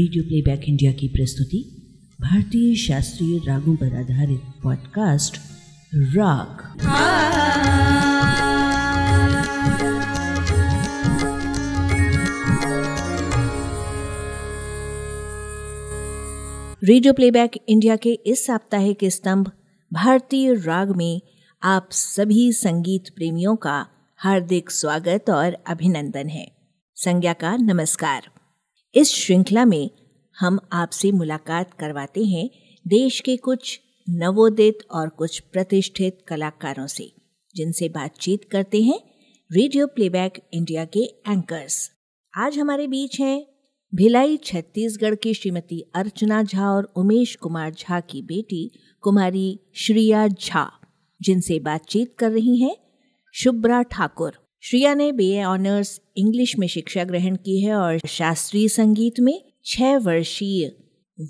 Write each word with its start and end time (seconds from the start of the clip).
Radio 0.00 0.22
playback 0.24 0.60
India 0.68 0.92
की 0.92 1.08
प्रस्तुति, 1.08 1.58
भारतीय 2.20 2.74
शास्त्रीय 2.76 3.38
रागों 3.38 3.76
पर 3.76 3.96
आधारित 3.96 4.40
पॉडकास्ट 4.62 5.36
राग 5.94 6.62
रेडियो 16.84 17.12
प्लेबैक 17.12 17.50
इंडिया 17.68 17.96
के 17.96 18.12
इस 18.12 18.46
साप्ताहिक 18.46 18.98
स्तंभ, 19.04 19.52
भारतीय 19.92 20.54
राग 20.54 20.96
में 20.96 21.20
आप 21.62 21.88
सभी 21.92 22.52
संगीत 22.52 23.14
प्रेमियों 23.16 23.56
का 23.56 23.86
हार्दिक 24.16 24.70
स्वागत 24.70 25.30
और 25.30 25.56
अभिनंदन 25.66 26.28
है। 26.28 26.52
संज्ञा 26.96 27.32
का 27.32 27.56
नमस्कार। 27.56 28.39
इस 28.94 29.14
श्रृंखला 29.14 29.64
में 29.64 29.90
हम 30.40 30.58
आपसे 30.72 31.10
मुलाकात 31.12 31.74
करवाते 31.74 32.24
हैं 32.24 32.48
देश 32.86 33.20
के 33.20 33.36
कुछ 33.36 33.80
नवोदित 34.08 34.78
और 34.90 35.08
कुछ 35.08 35.40
प्रतिष्ठित 35.40 36.18
कलाकारों 36.28 36.86
से, 36.86 37.12
जिनसे 37.56 37.88
बातचीत 37.88 38.44
करते 38.52 38.82
हैं 38.82 38.98
रेडियो 39.50 39.86
प्लेबैक 39.86 40.42
इंडिया 40.52 40.84
के 40.84 41.00
एंकर्स 41.28 41.90
आज 42.34 42.58
हमारे 42.58 42.86
बीच 42.86 43.20
हैं 43.20 43.46
भिलाई 43.94 44.36
छत्तीसगढ़ 44.36 45.14
की 45.14 45.34
श्रीमती 45.34 45.80
अर्चना 45.94 46.42
झा 46.42 46.70
और 46.70 46.92
उमेश 46.96 47.36
कुमार 47.36 47.72
झा 47.72 48.00
की 48.00 48.22
बेटी 48.22 48.70
कुमारी 49.00 49.60
श्रिया 49.74 50.28
झा, 50.28 50.70
जिनसे 51.22 51.58
बातचीत 51.58 52.14
कर 52.18 52.30
रही 52.30 52.60
हैं 52.62 52.76
शुभ्रा 53.34 53.82
ठाकुर। 53.82 54.39
श्रिया 54.62 54.94
ने 54.94 55.12
बीए 55.12 55.44
ऑनर्स 55.44 56.00
इंग्लिश 56.16 56.58
में 56.58 56.66
शिक्षा 56.68 57.04
ग्रहण 57.04 57.36
की 57.36 57.60
है 57.60 57.74
और 57.74 57.98
शास्त्रीय 58.08 58.68
संगीत 58.68 59.20
में 59.20 59.52
छह 59.64 59.96
वर्षीय 59.98 60.66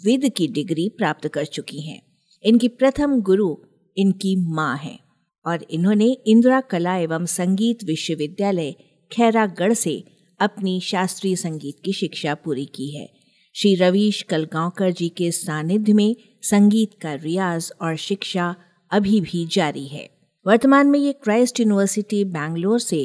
विद 0.04 0.28
की 0.36 0.48
डिग्री 0.48 0.88
प्राप्त 0.88 1.28
कर 1.28 1.44
चुकी 1.44 1.80
हैं। 1.80 2.02
इनकी 2.44 2.68
प्रथम 2.68 3.20
गुरु 3.20 3.56
इनकी 3.96 4.36
माँ 4.36 4.76
है 4.76 4.98
और 5.46 5.66
इन्होंने 5.70 6.16
इंदिरा 6.26 6.60
कला 6.60 6.96
एवं 6.96 7.26
संगीत 7.26 7.84
विश्वविद्यालय 7.84 8.74
खैरागढ़ 9.12 9.72
से 9.72 10.04
अपनी 10.40 10.80
शास्त्रीय 10.80 11.36
संगीत 11.36 11.76
की 11.84 11.92
शिक्षा 11.92 12.34
पूरी 12.34 12.64
की 12.64 12.96
है। 12.96 13.10
श्री 13.54 13.74
रवीश 13.74 14.22
कलगांवकर 14.22 14.90
जी 14.90 15.08
के 15.08 15.30
सानिध्य 15.30 15.92
में 15.92 16.16
संगीत 16.42 16.90
का 17.02 17.14
रियाज 17.14 17.72
और 17.82 17.96
शिक्षा 17.96 18.54
अभी 18.90 19.20
भी 19.20 19.46
जारी 19.46 19.86
है। 19.86 20.19
वर्तमान 20.46 20.86
में 20.86 20.98
ये 20.98 21.12
क्राइस्ट 21.12 21.60
यूनिवर्सिटी 21.60 22.24
बैंगलोर 22.24 22.78
से 22.80 22.98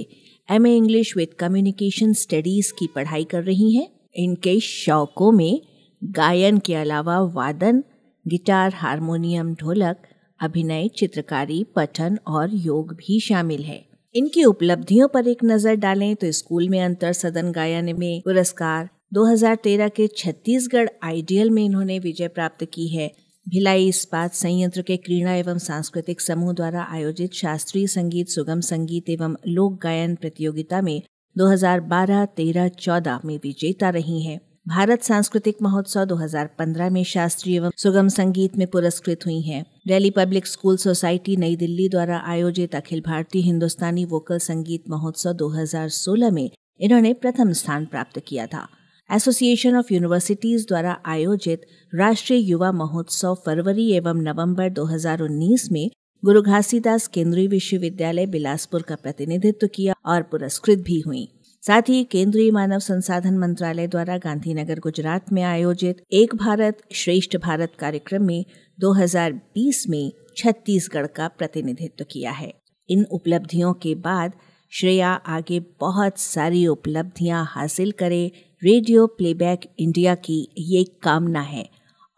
M 0.49 0.67
A 0.67 0.75
English 0.75 1.15
with 1.17 1.33
communication 1.39 2.13
studies 2.13 2.71
की 2.73 2.87
पढ़ाई 2.95 3.23
कर 3.23 3.43
रही 3.43 3.75
हैं। 3.75 3.87
इनके 4.15 4.59
शौकों 4.59 5.31
में 5.31 5.61
गायन 6.01 6.57
के 6.57 6.75
अलावा 6.75 7.19
वादन, 7.35 7.83
गिटार, 8.25 8.73
हारमोनियम, 8.75 9.53
ढोलक, 9.53 9.97
अभिनय, 10.39 10.87
चित्रकारी, 10.97 11.63
पठन 11.75 12.17
और 12.27 12.53
योग 12.53 12.93
भी 12.93 13.19
शामिल 13.19 13.63
है। 13.63 13.83
इनकी 14.15 14.43
उपलब्धियों 14.43 15.07
पर 15.07 15.27
एक 15.27 15.43
नज़र 15.43 15.75
डालें 15.75 16.15
तो 16.15 16.31
स्कूल 16.31 16.69
में 16.69 16.79
अंतर 16.81 17.13
सदन 17.13 17.51
गायन 17.51 17.95
में 17.99 18.21
पुरस्कार 18.21 18.89
2013 19.13 19.89
के 19.89 20.07
छत्तीसगढ़ 20.07 20.89
आइडियल 21.03 21.49
में 21.49 21.63
इन्होंने 21.65 21.99
विजय 21.99 22.27
प्राप्त 22.27 22.65
की 22.73 22.87
है। 22.87 23.11
भिलाई 23.49 23.87
इस्पात 23.87 24.33
संयंत्र 24.33 24.81
के 24.81 24.97
क्रीड़ा 24.97 25.33
एवं 25.33 25.57
सांस्कृतिक 25.57 26.21
समूह 26.21 26.53
द्वारा 26.53 26.83
आयोजित 26.91 27.33
शास्त्रीय 27.33 27.87
संगीत 27.87 28.27
सुगम 28.27 28.59
संगीत 28.59 29.09
एवं 29.09 29.35
लोक 29.47 29.81
गायन 29.83 30.15
प्रतियोगिता 30.15 30.81
में 30.81 31.01
2012, 31.37 32.25
13, 32.37 32.69
14 32.69 33.19
में 33.25 33.37
विजेता 33.37 33.89
रही 33.89 34.23
हैं। 34.25 34.39
भारत 34.67 35.03
सांस्कृतिक 35.03 35.57
महोत्सव 35.61 36.05
2015 36.05 36.89
में 36.89 37.03
शास्त्रीय 37.03 37.55
एवं 37.55 37.71
सुगम 37.77 38.07
संगीत 38.07 38.57
में 38.57 38.67
पुरस्कृत 38.67 39.25
हुई 39.25 39.41
हैं। 39.41 39.63
दिल्ली 39.87 40.11
पब्लिक 40.11 40.47
स्कूल 40.47 40.77
सोसाइटी 40.77 41.37
नई 41.37 41.55
दिल्ली 41.55 41.89
द्वारा 41.89 42.17
आयोजित 42.27 42.75
अखिल 42.75 43.01
भारतीय 43.01 43.41
हिंदुस्तानी 43.41 44.05
वोकल 44.05 44.37
संगीत 44.37 44.89
महोत्सव 44.89 45.33
2016 45.33 46.31
में 46.31 46.49
इन्होंने 46.79 47.13
प्रथम 47.13 47.51
स्थान 47.51 47.85
प्राप्त 47.85 48.21
किया 48.27 48.47
था 48.47 48.67
एसोसिएशन 49.11 49.75
ऑफ़ 49.75 49.93
यूनिवर्सिटीज 49.93 50.67
द्वारा 50.67 50.97
आयोजित 51.05 51.61
राष्ट्रीय 51.95 52.39
युवा 52.39 52.71
महोत्सव 52.71 53.35
फरवरी 53.45 53.91
एवं 53.91 54.21
नवंबर 54.21 54.69
2019 54.69 55.71
में 55.71 55.91
गुरु 56.25 56.41
घासीदास 56.41 57.07
केंद्रीय 57.07 57.47
विश्वविद्यालय 57.47 58.25
बिलासपुर 58.25 58.81
का 58.81 58.95
प्रतिनिधित्व 58.95 59.67
किया 59.67 59.93
और 60.05 60.21
पुरस्कृत 60.21 60.79
भी 60.79 60.99
हुई। 60.99 61.27
साथ 61.61 61.81
ही 61.81 62.03
केंद्रीय 62.03 62.51
मानव 62.51 62.79
संसाधन 62.79 63.37
मंत्रालय 63.37 63.87
द्वारा 63.87 64.17
गांधीनगर, 64.17 64.79
गुजरात 64.79 65.31
में 65.31 65.43
आयोजित 65.43 66.01
एक 66.11 66.35
भारत 66.35 66.77
श्रेष्ठ 66.91 67.37
भारत 67.37 67.71
कार्यक्रम 67.79 68.23
में 68.23 68.45
2020 68.79 69.85
में 69.89 70.11
छत्तीसगढ़ 70.37 71.07
का 71.07 71.27
प्रतिनिधित्व 71.27 72.05
किया 72.11 72.31
है। 72.31 72.53
इन 72.89 73.05
उपलब्धियों 73.11 73.73
के 73.73 73.95
बाद 73.95 74.31
श्रेया 74.71 75.09
आगे 75.09 75.59
बहुत 75.79 76.19
सारी 76.19 76.67
उपलब्धियाँ 76.67 77.45
हासिल 77.47 77.91
करे 77.91 78.31
रेडियो 78.65 79.07
प्लेबैक 79.07 79.59
इंडिया 79.79 80.15
की 80.15 80.49
ये 80.57 80.83
कामना 80.83 81.41
है। 81.41 81.69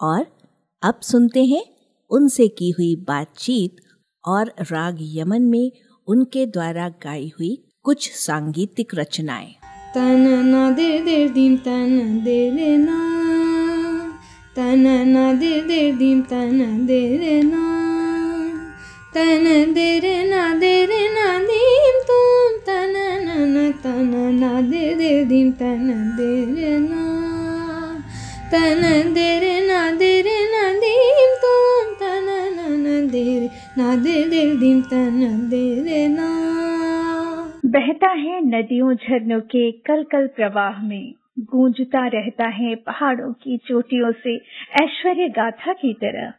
और 0.02 0.26
अब 0.84 1.00
सुनते 1.02 1.46
हैं 1.46 1.66
उनसे 2.10 2.48
की 2.48 2.72
हुई 2.72 2.96
बातचीत 2.96 3.76
और 4.28 4.54
राग 4.62 4.98
यमन 5.02 5.42
में 5.42 5.72
उनके 6.08 6.46
द्वारा 6.46 6.90
गाई 6.90 7.32
हुई 7.40 7.64
कुछ 7.84 8.12
सांगीतिक 8.12 8.96
रचनाएँ। 8.96 9.54
तन 9.96 10.28
न 10.46 10.76
दे 10.76 11.02
दे 11.02 11.30
दीम, 11.30 11.58
तन 11.58 12.22
दे 12.24 12.52
तन 14.56 14.88
न 14.88 15.40
दे 15.40 15.62
दे 15.62 15.92
दीम, 15.92 16.22
तन 16.22 16.86
दे 16.86 17.44
तन 19.14 19.74
दे 19.74 20.00
रे 20.00 20.24
ना, 20.24 20.54
दे 20.54 20.86
रे 20.86 21.10
ना 21.10 21.40
दीम 21.40 22.00
तुम, 22.02 22.58
तन 22.58 23.07
न 23.40 23.72
तन 23.72 24.12
न 24.44 24.72
दे 24.72 24.96
दे 24.96 25.26
दीम 25.26 25.52
तन 25.52 25.88
दे 26.18 26.62
रे 26.62 26.80
ना। 26.80 27.18
तन 28.52 29.14
दे 29.14 29.40
रे 29.40 29.68
ना 29.68 29.92
दे 29.92 30.22
रे 30.22 30.40
ना 30.52 30.74
दीम 30.74 31.36
तुम, 31.44 31.94
तन 31.94 32.28
न 32.80 33.08
दे 33.12 33.40
रे 33.40 33.50
ना 33.78 33.96
दे 33.96 34.24
दे 34.24 34.56
दीम 34.56 34.82
तन 34.82 35.48
दे 35.50 35.84
रे 35.84 36.08
ना। 36.08 36.48
बहता 37.66 38.10
है 38.10 38.42
नदियों 38.42 38.94
झरनों 38.94 39.40
के 39.40 39.72
कल 39.72 40.04
कल 40.04 40.28
प्रवाह 40.28 40.84
में। 40.84 41.14
गूंजता 41.40 42.08
रहता 42.08 42.48
है 42.48 42.76
पहाड़ों 42.76 43.34
की 43.34 43.58
चोटियों 43.58 44.12
से 44.12 44.36
ऐश्वर्य 44.84 45.30
गाथा 45.30 45.74
की 45.74 45.94
तरह। 45.94 46.34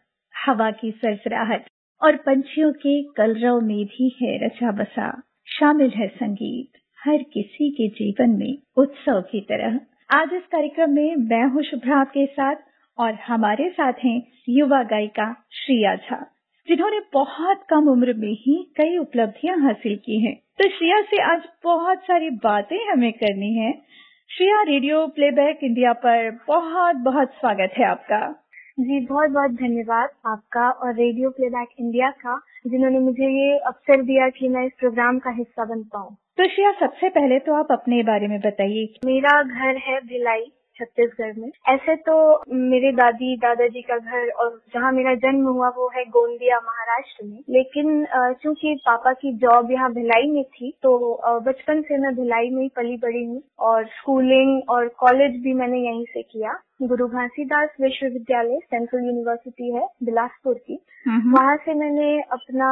हवा 0.45 0.71
की 0.71 0.91
सरसराहट 0.91 1.65
और 2.01 2.15
पंछियों 2.15 2.71
के 2.71 3.03
कलरव 3.03 3.61
में 3.61 3.85
भी 3.85 4.17
है 4.21 4.45
रचा 4.45 4.71
बसा। 4.71 5.21
शामिल 5.47 5.89
है 5.89 6.07
संगीत। 6.07 6.69
हर 6.99 7.17
किसी 7.23 7.69
के 7.71 7.87
जीवन 7.87 8.29
में 8.29 8.57
उत्सव 8.77 9.19
की 9.21 9.39
तरह। 9.41 9.79
आज 10.09 10.33
इस 10.33 10.41
कार्यक्रम 10.41 10.89
में 10.89 11.15
मैं 11.15 11.43
हूँ 11.43 11.61
शुभ्रा 11.63 12.03
के 12.03 12.25
साथ 12.25 12.55
और 12.97 13.13
हमारे 13.13 13.69
साथ 13.69 13.93
हैं 14.05 14.21
युवा 14.49 14.81
गायिका 14.83 15.31
श्रिया 15.51 15.95
झा, 15.95 16.17
जिन्होंने 16.67 16.99
बहुत 17.13 17.63
कम 17.69 17.87
उम्र 17.87 18.13
में 18.13 18.31
ही 18.31 18.57
कई 18.77 18.97
उपलब्धियाँ 18.97 19.57
हासिल 19.57 19.95
की 19.95 20.19
हैं। 20.25 20.35
तो 20.35 20.69
श्रिया 20.69 21.01
से 21.01 21.21
आज 21.23 21.47
बहुत 21.63 22.03
सारी 22.03 22.29
बातें 22.29 22.77
हमें 22.91 23.11
करनी 23.13 23.53
है। 23.53 23.71
श्रिया, 24.29 24.61
रेडियो 24.63 25.07
प्लेबैक 25.07 25.59
इंडिया 25.63 25.93
पर 25.93 26.31
बहुत 26.47 26.95
बहुत 26.95 27.31
स्वागत 27.31 27.73
है 27.77 27.85
आपका। 27.85 28.45
जी, 28.79 29.05
बहुत 29.05 29.29
बहुत 29.29 29.51
धन्यवाद 29.51 30.09
आपका 30.25 30.69
और 30.69 30.95
रेडियो 30.95 31.29
प्लेबैक 31.29 31.69
इंडिया 31.79 32.09
का, 32.09 32.39
जिन्होंने 32.67 32.99
मुझे 32.99 33.29
ये 33.29 33.57
अवसर 33.57 34.01
दिया 34.01 34.29
कि 34.29 34.47
मैं 34.47 34.65
इस 34.65 34.71
प्रोग्राम 34.79 35.19
का 35.19 35.29
हिस्सा 35.29 35.65
बन 35.65 35.83
पाऊँ। 35.83 36.15
तो 36.39 36.45
श्रिया 36.47 36.69
सबसे 36.79 37.07
पहले 37.09 37.37
तो 37.45 37.53
आप 37.53 37.71
अपने 37.71 38.01
बारे 38.03 38.27
में 38.27 38.39
बताइए 38.39 38.83
मेरा 39.05 39.31
घर 39.43 39.77
है 39.77 39.99
भिलाई 40.01 40.43
छत्तीसगढ़ 40.77 41.33
में। 41.37 41.49
ऐसे 41.69 41.95
तो 42.03 42.13
मेरे 42.69 42.91
दादी 42.99 43.35
दादाजी 43.37 43.81
का 43.81 43.97
घर 43.97 44.29
और 44.33 44.51
जहाँ 44.73 44.91
मेरा 44.91 45.15
जन्म 45.23 45.47
हुआ 45.47 45.69
वो 45.77 45.87
है 45.95 46.03
गोंदिया 46.09 46.59
महाराष्ट्र 46.59 47.25
में। 47.25 47.39
लेकिन 47.49 48.05
चूँकि 48.43 48.73
पापा 48.85 49.13
की 49.13 49.33
जॉब 49.37 49.71
यहाँ 49.71 49.91
भिलाई 49.93 50.29
में 50.31 50.43
थी 50.45 50.71
तो 50.83 50.91
बचपन 51.47 51.81
से 51.81 51.97
मैं 52.03 52.13
भिलाई 52.15 52.49
में 52.49 52.61
ही 52.61 52.69
पली 52.75 52.95
बड़ी 52.97 53.23
हूँ 53.25 53.41
और 53.69 53.85
स्कूलिंग 53.97 54.69
और 54.69 54.87
कॉलेज 54.99 55.35
भी 55.43 55.53
मैंने 55.53 55.79
यहीं 55.79 56.05
से 56.13 56.21
किया। 56.21 56.53
गुरु 56.83 57.07
घासीदास 57.07 57.75
विश्वविद्यालय 57.81 58.59
सेंट्रल 58.61 59.05
यूनिवर्सिटी 59.05 59.73
है 59.73 59.85
बिलासपुर 60.03 60.53
की। 60.53 60.79
वहाँ 61.07 61.57
से 61.65 61.73
मैंने 61.73 62.19
अपना 62.31 62.71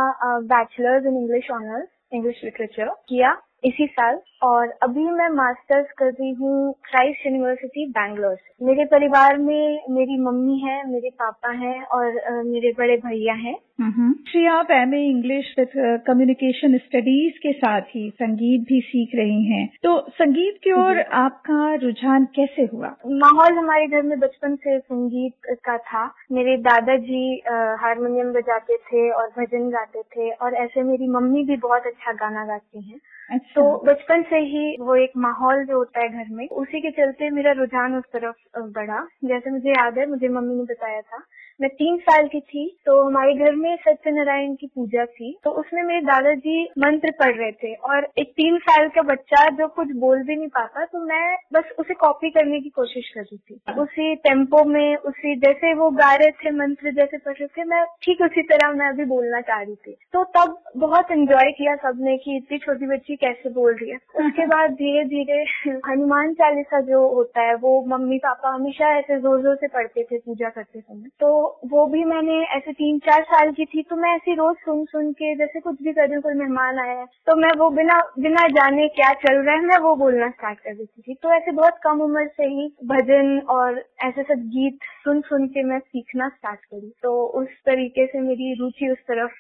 bachelors 0.56 1.06
in 1.06 1.18
English 1.18 1.52
honours 1.52 1.88
English 2.14 2.42
literature 2.44 2.90
किया। 3.10 3.36
इसी 3.68 3.86
साल 3.88 4.20
और 4.44 4.70
अभी 4.84 5.04
मैं 5.04 5.30
मास्टर्स 5.30 5.88
कर 5.98 6.06
रही 6.06 6.32
हूँ 6.32 6.74
क्राइस्ट 6.90 7.26
यूनिवर्सिटी 7.26 7.86
बैंगलोर 7.90 8.36
से। 8.36 8.66
मेरे 8.66 8.86
परिवार 8.86 9.38
में 9.38 9.84
मेरी 9.90 10.18
मम्मी 10.22 10.58
है, 10.60 10.78
मेरे 10.90 11.10
पापा 11.10 11.52
हैं 11.52 11.84
और 11.86 12.44
मेरे 12.44 12.72
बड़े 12.78 12.98
भैया 12.98 13.34
हैं। 13.34 13.56
श्री 13.80 14.46
आप 14.46 14.72
M 14.72 14.94
A 14.94 15.00
English 15.00 15.54
with 15.60 15.72
communication 16.08 16.78
studies 16.78 17.34
के 17.34 17.52
साथ 17.54 17.82
ही 17.82 18.10
संगीत 18.10 18.62
भी 18.62 18.80
सीख 18.82 19.10
रही 19.16 19.44
हैं। 19.44 19.68
तो 19.84 20.00
संगीत 20.10 20.58
की 20.64 20.72
ओर 20.72 21.00
आपका 21.00 21.74
रुझान 21.74 22.26
कैसे 22.36 22.62
हुआ? 22.74 22.88
माहौल 23.08 23.54
हमारे 23.54 23.88
घर 23.88 24.02
में 24.02 24.20
बचपन 24.20 24.56
से 24.56 24.80
संगीत 24.80 25.56
का 25.66 25.78
था। 25.78 26.06
मेरे 26.32 26.58
दादाजी 26.58 27.42
हारमोनियम 27.82 28.34
बजाते 28.34 28.78
थे 28.78 29.10
और 29.12 29.28
भजन 29.38 29.70
गाते 29.70 30.02
थे 30.02 30.32
और 30.32 30.56
ऐसे 30.56 30.84
मेरी 30.84 31.08
मम्मी 31.08 31.44
भी 31.44 31.58
बहुत 31.58 31.88
अच्छा 31.88 32.14
गाना 32.14 32.46
गाती 32.46 32.82
हैं। 32.82 33.00
अच्छा। 33.32 33.62
तो 33.62 33.84
बचपन 33.86 34.22
से 34.22 34.38
ही 34.42 34.76
वो 34.80 34.96
एक 34.96 35.12
माहौल 35.18 35.66
जो 35.66 35.78
होता 35.78 36.02
है 36.02 36.10
घर 36.10 36.36
में 36.36 36.48
उसी 36.48 36.80
के 36.82 36.92
चलते 36.92 37.30
मेरा 37.30 37.52
रुझान 37.52 37.96
उस 37.96 38.04
तरफ़ 38.14 38.60
बढ़ा। 38.60 39.08
जैसे 39.26 39.52
मुझे 39.52 39.70
याद 39.70 39.98
है 39.98 40.10
मुझे 40.10 40.28
मम्मी 40.28 40.56
ने 40.56 40.64
बताया 40.64 41.02
था 41.02 41.24
मैं 41.60 41.70
तीन 41.72 41.98
साल 42.00 42.28
की 42.28 42.40
थी 42.42 42.66
तो 42.86 43.02
हमारे 43.04 43.34
घर 43.36 43.56
में 43.56 43.76
सत्यनारायण 43.78 44.54
की 44.56 44.68
पूजा 44.68 45.06
थी। 45.08 45.32
तो 45.44 45.52
उसमें 45.52 45.82
मेरे 45.84 46.02
दादाजी 46.02 46.64
मंत्र 46.80 47.12
पढ़ 47.20 47.36
रहे 47.36 47.52
थे 47.54 47.74
और 47.86 48.08
एक 48.20 48.32
तीन 48.32 48.58
साल 48.60 48.88
का 48.90 49.02
बच्चा 49.04 49.48
जो 49.58 49.68
कुछ 49.78 49.92
बोल 49.98 50.24
भी 50.24 50.36
नहीं 50.36 50.48
पाता 50.50 50.86
तो 50.86 51.00
मैं 51.06 51.38
बस 51.54 51.72
उसे 51.80 51.94
कॉपी 51.96 52.30
करने 52.30 52.60
की 52.62 52.70
कोशिश 52.72 53.10
कर 53.10 53.22
रही 53.22 53.38
थी। 53.38 53.82
उसी 53.82 54.16
टेंपो 54.18 54.64
में, 54.66 54.96
उसी 54.98 55.36
जैसे 55.38 55.74
वो 55.74 55.90
गा 55.92 56.14
रहे 56.16 56.32
थे, 56.34 56.52
मंत्र 56.52 56.92
जैसे 56.94 57.18
पढ़ 57.18 57.34
रहे 57.34 57.48
थे, 57.48 57.64
मैं 57.64 57.84
ठीक 58.04 58.22
उसी 58.22 58.42
तरह 58.44 58.72
मैं 58.74 58.90
अभी 58.90 59.06
बोलना 59.06 59.42
चाह 59.42 59.62
रही 59.62 59.76
थी। 59.78 59.96
तो 60.14 60.24
तब 60.38 60.58
बहुत 60.78 61.12
एंजॉय 61.12 61.52
किया 61.52 61.76
सबने 61.78 62.18
की 62.18 62.36
इतनी 62.38 62.58
छोटी 62.58 62.88
बच्ची 62.88 63.16
कैसे 63.18 63.50
बोल 63.50 63.74
रही 63.74 63.90
है। 63.92 63.98
उसके 64.18 64.46
बाद 64.46 64.72
धीरे 64.76 65.04
धीरे 65.08 65.44
हनुमान 65.88 66.34
चालीसा 66.36 66.80
जो 66.84 67.08
होता 67.10 67.42
है, 67.42 67.56
वो 67.56 67.84
मम्मी 67.88 68.18
पापा 68.20 68.54
हमेशा 68.54 68.96
ऐसे 68.98 69.20
ज़ोर 69.20 69.42
ज़ोर 69.42 69.56
से 69.56 69.68
पढ़ते 69.70 70.04
थे, 70.04 70.18
पूजा 70.18 70.50
करते 70.50 70.80
समय। 70.80 71.10
तो 71.20 71.47
वो 71.48 71.86
भी 71.88 72.04
मैंने 72.04 72.44
ऐसे 72.44 72.72
तीन 72.72 73.00
चार 73.00 73.24
साल 73.24 73.52
की 73.52 73.66
थी 73.66 73.82
तो 73.82 73.96
मैं 73.96 74.16
ऐसी 74.16 74.34
रोज 74.34 74.56
सुन 74.56 74.86
सुन 74.86 75.12
के 75.12 75.36
जैसे 75.36 75.60
कुछ 75.60 75.84
भी 75.84 75.94
कर 75.94 76.10
रही 76.10 76.22
कोई 76.22 76.34
मेहमान 76.34 76.80
आया 76.80 77.00
है 77.00 77.06
तो 77.06 77.36
मैं 77.36 77.50
वो 77.58 77.70
बिना 77.70 78.02
बिना 78.20 78.48
जाने 78.48 78.88
क्या 78.88 79.14
चल 79.14 79.36
रहा 79.36 79.56
है 79.56 79.62
मैं 79.62 79.78
वो 79.78 79.96
बोलना 79.96 80.30
स्टार्ट 80.30 80.60
कर 80.60 80.74
देती 80.74 81.02
थी। 81.02 81.14
तो 81.14 81.32
ऐसे 81.32 81.52
बहुत 81.52 81.74
कम 81.84 82.02
उम्र 82.02 82.28
से 82.28 82.44
ही 82.44 82.68
भजन 82.86 83.40
और 83.40 83.84
ऐसे 84.04 84.24
सब 84.24 84.40
गीत 84.40 84.80
सुन 85.04 85.22
सुन 85.22 85.48
के 85.48 85.64
मैं 85.64 85.80
सीखना 85.80 86.30
स्टार्ट 86.30 86.60
करी। 86.60 86.94
तो 87.04 87.26
उस 87.28 87.48
तरीके 87.66 88.06
से 88.06 88.20
मेरी 88.20 88.54
रुचि 88.54 88.90
उस 88.92 88.98
तरफ़ 88.98 89.32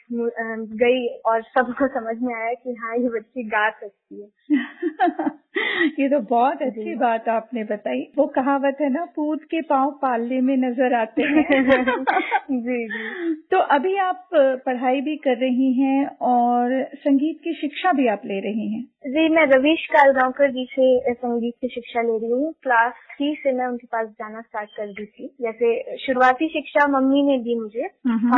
गई 0.73 1.07
और 1.25 1.41
सबको 1.41 1.87
समझ 1.87 2.17
में 2.21 2.35
आया 2.35 2.53
कि 2.53 2.73
हाँ 2.73 2.97
ये 2.97 3.09
बच्ची 3.09 3.43
गा 3.43 3.69
सकती 3.69 4.21
है। 4.21 4.27
ये 5.99 6.09
तो 6.09 6.19
बहुत 6.19 6.61
अच्छी 6.61 6.95
बात 6.95 7.29
आपने 7.29 7.63
बताई। 7.63 8.11
वो 8.17 8.27
कहावत 8.27 8.77
है 8.81 8.89
ना 8.89 9.05
पूत 9.05 9.43
के 9.43 9.61
पाँव 9.61 9.91
पालने 10.01 10.41
में 10.41 10.57
नज़र 10.57 10.93
आते 10.93 11.21
हैं। 11.21 11.45
जी 11.97 12.87
जी। 12.87 13.33
तो 13.51 13.57
अभी 13.57 13.95
आप 13.97 14.29
पढ़ाई 14.35 15.01
भी 15.01 15.15
कर 15.15 15.37
रही 15.37 15.73
हैं 15.73 16.05
और 16.21 16.83
संगीत 16.95 17.37
की 17.43 17.53
शिक्षा 17.53 17.91
भी 17.91 18.07
आप 18.07 18.21
ले 18.25 18.39
रही 18.39 18.67
हैं? 18.73 18.83
जी 19.07 19.29
मैं 19.29 19.45
रवीश 19.45 19.85
कालगांवकर 19.85 20.51
जी 20.51 20.65
से 20.71 21.13
संगीत 21.13 21.53
की 21.61 21.67
शिक्षा 21.67 22.01
ले 22.01 22.17
रही 22.17 22.31
हूँ। 22.31 22.53
क्लास 22.63 22.93
थ्री 23.11 23.33
से 23.35 23.51
मैं 23.51 23.65
उनके 23.65 23.87
पास 23.87 24.07
जाना 24.07 24.41
स्टार्ट 24.41 24.69
कर 24.69 24.87
दी 24.87 25.05
थी। 25.05 25.27
जैसे 25.41 25.97
शुरुआती 25.97 26.47
शिक्षा 26.47 26.87
मम्मी 26.87 27.23
ने 27.23 27.37
दी 27.37 27.59
मुझे 27.59 27.87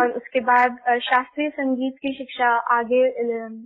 और 0.01 0.11
उसके 0.11 0.39
बाद 0.39 0.77
शास्त्रीय 1.03 1.49
संगीत 1.49 1.93
की 2.01 2.13
शिक्षा 2.13 2.55
आगे 2.77 3.09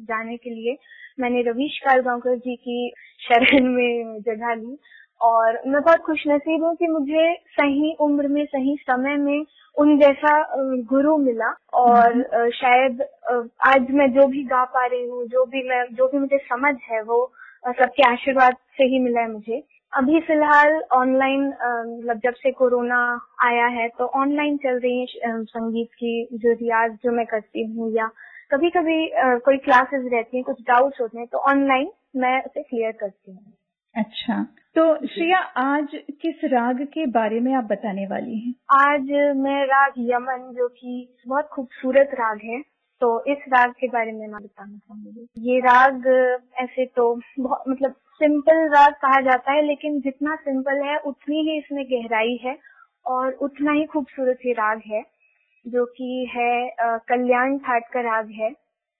जाने 0.03 0.37
के 0.37 0.49
लिए 0.49 0.77
मैंने 1.19 1.41
रवीश 1.41 1.79
कालगांवकर 1.79 2.35
जी 2.35 2.55
की 2.55 2.93
शरण 3.19 3.67
में 3.67 4.21
जगह 4.21 4.53
ली। 4.53 4.77
और 5.23 5.61
मैं 5.67 5.81
बहुत 5.81 5.99
खुश 6.01 6.23
नसीब 6.27 6.63
हूँ 6.63 6.75
कि 6.75 6.87
मुझे 6.87 7.33
सही 7.51 7.95
उम्र 8.01 8.27
में 8.27 8.43
सही 8.45 8.75
समय 8.81 9.15
में 9.17 9.45
उन 9.77 9.97
जैसा 9.99 10.33
गुरु 10.89 11.17
मिला 11.17 11.51
और 11.73 12.11
हम्म। 12.13 12.49
शायद 12.51 13.01
आज 13.67 13.91
मैं 13.91 14.11
जो 14.13 14.27
भी 14.27 14.43
गा 14.45 14.63
पा 14.73 14.85
रही 14.85 15.05
हूँ 15.05 15.25
जो 15.27 15.45
भी 15.45 15.63
मैं 15.69 15.83
जो 15.93 16.07
भी 16.07 16.19
मुझे 16.19 16.37
समझ 16.43 16.75
है 16.89 17.01
वो 17.03 17.19
सबके 17.63 18.09
आशीर्वाद 18.09 18.55
से 18.77 18.85
ही 18.85 18.99
मिला 18.99 19.21
है 19.21 19.31
मुझे 19.31 19.61
अभी 19.93 20.19
फ़िलहाल 20.19 20.81
ऑनलाइन 20.93 21.47
मतलब 21.47 22.19
जब 22.23 22.33
से 22.33 22.51
कोरोना 22.51 22.99
आया 23.45 23.65
है 23.71 23.87
तो 23.89 24.05
ऑनलाइन 24.17 24.57
चल 24.57 24.79
रही 24.79 24.99
है 24.99 25.43
संगीत 25.45 25.89
की 25.93 26.13
जो 26.35 26.53
रियाज 26.53 26.97
जो 27.03 27.11
मैं 27.11 27.25
करती 27.25 27.65
हूँ 27.65 27.91
या 27.91 28.09
कभी 28.51 28.69
कभी 28.69 29.01
कोई 29.17 29.57
क्लासेस 29.59 30.09
रहती 30.13 30.37
हैं 30.37 30.43
कुछ 30.43 30.61
डाउट्स 30.67 31.01
होते 31.01 31.19
हैं 31.19 31.27
तो 31.27 31.37
ऑनलाइन 31.49 31.91
मैं 32.15 32.39
उसे 32.43 32.63
क्लियर 32.63 32.91
करती 32.91 33.31
हूँ 33.31 33.53
अच्छा। 33.95 34.41
तो 34.75 34.83
श्रेया, 35.07 35.37
आज 35.37 35.87
किस 36.21 36.43
राग 36.43 36.81
के 36.93 37.05
बारे 37.07 37.39
में 37.39 37.53
आप 37.53 37.63
बताने 37.63 38.05
वाली 38.07 38.37
हैं? 38.37 38.53
आज 38.81 39.11
मैं 39.37 39.65
राग 39.65 39.93
यमन, 40.01 40.51
जो 40.53 40.67
कि 40.69 41.15
बहुत 41.27 41.47
खूबसूरत 41.47 42.11
राग 42.19 42.39
है 42.43 42.61
तो 43.01 43.09
इस 43.25 43.37
राग 43.49 43.71
के 43.71 43.87
बारे 43.87 44.11
में 44.11 44.27
मैं 44.27 44.41
बताना 44.41 44.77
चाहूँगी। 44.77 45.27
ये 45.45 45.59
राग 45.59 46.07
ऐसे 46.61 46.85
तो 46.87 47.13
मतलब 47.15 47.95
सिंपल 48.15 48.67
राग 48.69 48.93
कहा 48.95 49.19
जाता 49.21 49.51
है, 49.51 49.61
लेकिन 49.61 49.99
जितना 50.01 50.35
सिंपल 50.37 50.81
है, 50.83 50.97
उतनी 50.97 51.41
ही 51.41 51.57
इसमें 51.57 51.83
गहराई 51.85 52.39
है, 52.43 52.57
और 53.05 53.31
उतना 53.41 53.71
ही 53.71 53.85
खूबसूरत 53.85 54.45
ये 54.45 54.53
राग 54.53 54.81
है, 54.87 55.03
जो 55.65 55.85
कि 55.87 56.27
है 56.35 56.75
कल्याण 57.09 57.57
ठाट 57.59 57.89
का 57.93 58.01
राग 58.03 58.29
है, 58.31 58.51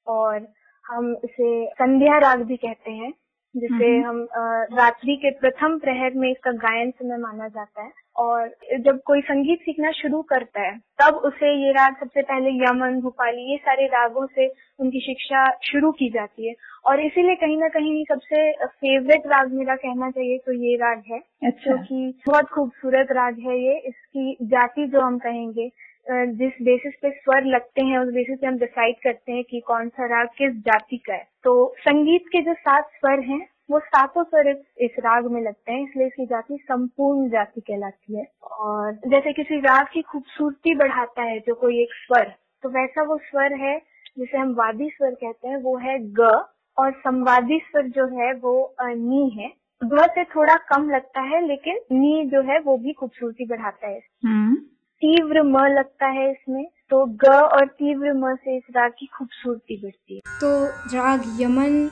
और 0.07 0.47
हम 0.85 1.11
इसे 1.23 1.65
संध्या 1.73 2.17
राग 2.19 2.43
भी 2.43 2.57
कहते 2.57 2.91
हैं। 2.91 3.11
जिसे 3.55 3.97
हम 3.99 4.27
रात्रि 4.73 5.15
के 5.15 5.29
प्रथम 5.31 5.77
प्रहर 5.79 6.13
में 6.13 6.29
इसका 6.31 6.51
गायन 6.59 6.91
समय 6.91 7.17
माना 7.17 7.47
जाता 7.47 7.83
है। 7.83 7.91
और 8.15 8.49
जब 8.79 8.99
कोई 9.05 9.21
संगीत 9.21 9.59
सीखना 9.59 9.91
शुरू 9.91 10.21
करता 10.21 10.61
है 10.61 10.77
तब 11.01 11.15
उसे 11.25 11.53
ये 11.55 11.71
राग 11.71 11.95
सबसे 11.99 12.21
पहले 12.21 12.49
यमन 12.55 12.99
भूपाली 13.01 13.51
ये 13.51 13.57
सारे 13.57 13.85
रागों 13.87 14.25
से 14.25 14.47
उनकी 14.79 14.99
शिक्षा 14.99 15.45
शुरू 15.63 15.91
की 15.91 16.09
जाती 16.09 16.47
है। 16.47 16.53
और 16.85 16.99
इसीलिए 16.99 17.35
कहीं 17.35 17.57
ना 17.57 17.67
कहीं 17.69 18.03
सबसे 18.05 18.51
फेवरेट 18.65 19.27
राग 19.27 19.53
मेरा 19.53 19.75
कहना 19.75 20.09
चाहिए 20.11 20.37
तो 20.37 20.53
ये 20.53 20.75
राग 20.75 21.03
है। 21.11 21.19
अच्छा। 21.19 21.63
क्योंकि 21.63 22.13
बहुत 22.27 22.49
खूबसूरत 22.49 23.11
राग 23.11 23.39
है 23.39 23.57
ये। 23.59 23.77
इसकी 23.87 24.35
जाति 24.43 24.87
जो 24.87 25.01
हम 25.01 25.17
कहेंगे 25.17 25.69
जिस 26.07 26.53
बेसिस 26.61 26.93
पे 27.01 27.09
स्वर 27.11 27.45
लगते 27.45 27.85
हैं 27.85 27.97
उस 27.97 28.13
बेसिस 28.13 28.39
पे 28.39 28.47
हम 28.47 28.57
डिसाइड 28.57 28.95
करते 29.03 29.31
हैं 29.31 29.43
कि 29.43 29.59
कौन 29.59 29.89
सा 29.89 30.05
राग 30.05 30.27
किस 30.37 30.53
जाति 30.59 30.97
का 30.97 31.13
है। 31.13 31.27
तो 31.43 31.53
संगीत 31.79 32.27
के 32.27 32.41
जो 32.41 32.53
सात 32.53 32.89
स्वर 32.89 33.19
हैं 33.19 33.45
वो 33.71 33.79
सातों 33.79 34.23
स्वर 34.23 34.47
इस, 34.49 34.95
राग 34.99 35.27
में 35.31 35.41
लगते 35.41 35.71
हैं 35.71 35.83
इसलिए 35.83 36.07
इसकी 36.07 36.25
जाति 36.25 36.57
संपूर्ण 36.61 37.29
जाति 37.29 37.61
कहलाती 37.61 38.17
है। 38.17 38.25
और 38.43 38.91
जैसे 39.07 39.33
किसी 39.33 39.59
राग 39.59 39.87
की 39.93 40.01
खूबसूरती 40.01 40.75
बढ़ाता 40.75 41.23
है 41.23 41.39
जो 41.39 41.55
कोई 41.55 41.81
एक 41.81 41.93
स्वर 41.93 42.33
तो 42.63 42.69
वैसा 42.69 43.03
वो 43.03 43.17
स्वर 43.17 43.53
है 43.53 43.77
जिसे 44.17 44.37
हम 44.37 44.53
वादी 44.53 44.89
स्वर 44.89 45.11
कहते 45.11 45.47
हैं 45.47 45.57
वो 45.57 45.77
है 45.77 45.97
ग 46.19 46.31
और 46.77 46.91
संवादी 46.91 47.57
स्वर 47.59 47.87
जो 47.87 48.05
है 48.19 48.33
वो 48.33 48.75
नी 48.81 49.29
है। 49.29 49.51
ग 49.81 50.05
से 50.09 50.23
थोड़ा 50.25 50.55
कम 50.69 50.89
लगता 50.89 51.21
है 51.21 51.45
लेकिन 51.47 51.79
नी 51.91 52.23
जो 52.25 52.41
है 52.41 52.59
वो 52.59 52.77
भी 52.77 52.93
खूबसूरती 52.93 53.45
बढ़ाता 53.45 53.87
है। 53.87 53.99
हम्म। 54.25 54.55
तीव्र 55.03 55.41
म 55.43 55.61
लगता 55.69 56.07
है 56.07 56.29
इसमें 56.31 56.65
तो 56.89 57.05
ग 57.23 57.27
और 57.27 57.65
तीव्र 57.79 58.11
म 58.15 58.33
से 58.35 58.55
इस 58.57 58.63
राग 58.75 58.91
की 58.99 59.05
खूबसूरती 59.17 59.75
बढ़ती 59.77 60.15
है। 60.15 60.21
तो 60.41 60.49
राग 60.93 61.23
यमन 61.39 61.89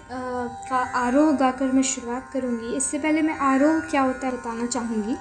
का 0.69 0.77
आरोह 0.99 1.31
गाकर 1.37 1.71
मैं 1.71 1.83
शुरुआत 1.83 2.29
करूँगी। 2.33 2.75
इससे 2.77 2.99
पहले 2.99 3.21
मैं 3.21 3.35
आरोह 3.47 3.79
क्या 3.89 4.01
होता 4.01 4.27
है 4.27 4.33
बताना 4.33 4.65
चाहूँगी। 4.67 5.15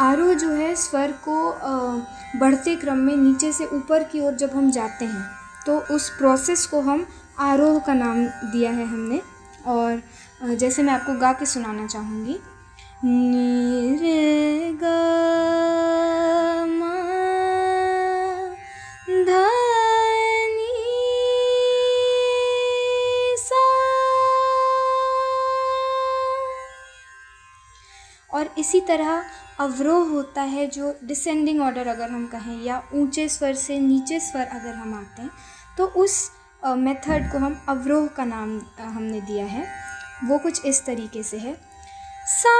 आरोह 0.00 0.32
जो 0.34 0.50
है, 0.50 0.74
स्वर 0.76 1.12
को 1.28 1.36
बढ़ते 2.40 2.76
क्रम 2.76 2.98
में 2.98 3.16
नीचे 3.16 3.52
से 3.52 3.64
ऊपर 3.76 4.04
की 4.12 4.20
ओर 4.20 4.34
जब 4.34 4.50
हम 4.54 4.70
जाते 4.70 5.04
हैं 5.04 5.24
तो 5.66 5.78
उस 5.94 6.08
प्रोसेस 6.18 6.66
को 6.66 6.80
हम 6.82 7.06
आरोह 7.42 7.78
का 7.78 7.94
नाम 7.94 8.24
दिया 8.52 8.70
है 8.70 8.86
हमने। 8.86 9.20
और 9.66 10.02
जैसे 10.54 10.82
मैं 10.82 10.92
आपको 10.92 11.18
गा 11.20 11.32
के 11.32 11.46
सुनाना 11.46 11.86
चाहूँगी। 11.86 12.38
रे 14.02 14.72
गा 14.82 14.98
इसी 28.58 28.80
तरह 28.80 29.24
अवरोह 29.60 30.08
होता 30.08 30.42
है 30.42 30.66
जो 30.66 30.94
डिसेंडिंग 31.04 31.60
ऑर्डर 31.62 31.86
अगर 31.86 32.10
हम 32.10 32.26
कहें 32.26 32.62
या 32.62 32.82
ऊँचे 32.94 33.28
स्वर 33.28 33.54
से 33.54 33.78
नीचे 33.78 34.20
स्वर 34.20 34.46
अगर 34.46 34.74
हम 34.74 34.94
आते 34.94 35.22
हैं 35.22 35.30
तो 35.78 35.86
उस 35.86 36.30
मेथड 36.64 37.30
को 37.32 37.38
हम 37.38 37.64
अवरोह 37.68 38.06
का 38.06 38.24
नाम 38.24 38.60
हमने 38.80 39.20
दिया 39.20 39.46
है। 39.46 39.66
वो 40.24 40.38
कुछ 40.38 40.64
इस 40.66 40.84
तरीके 40.86 41.22
से 41.22 41.38
है। 41.38 41.54
सा 42.26 42.52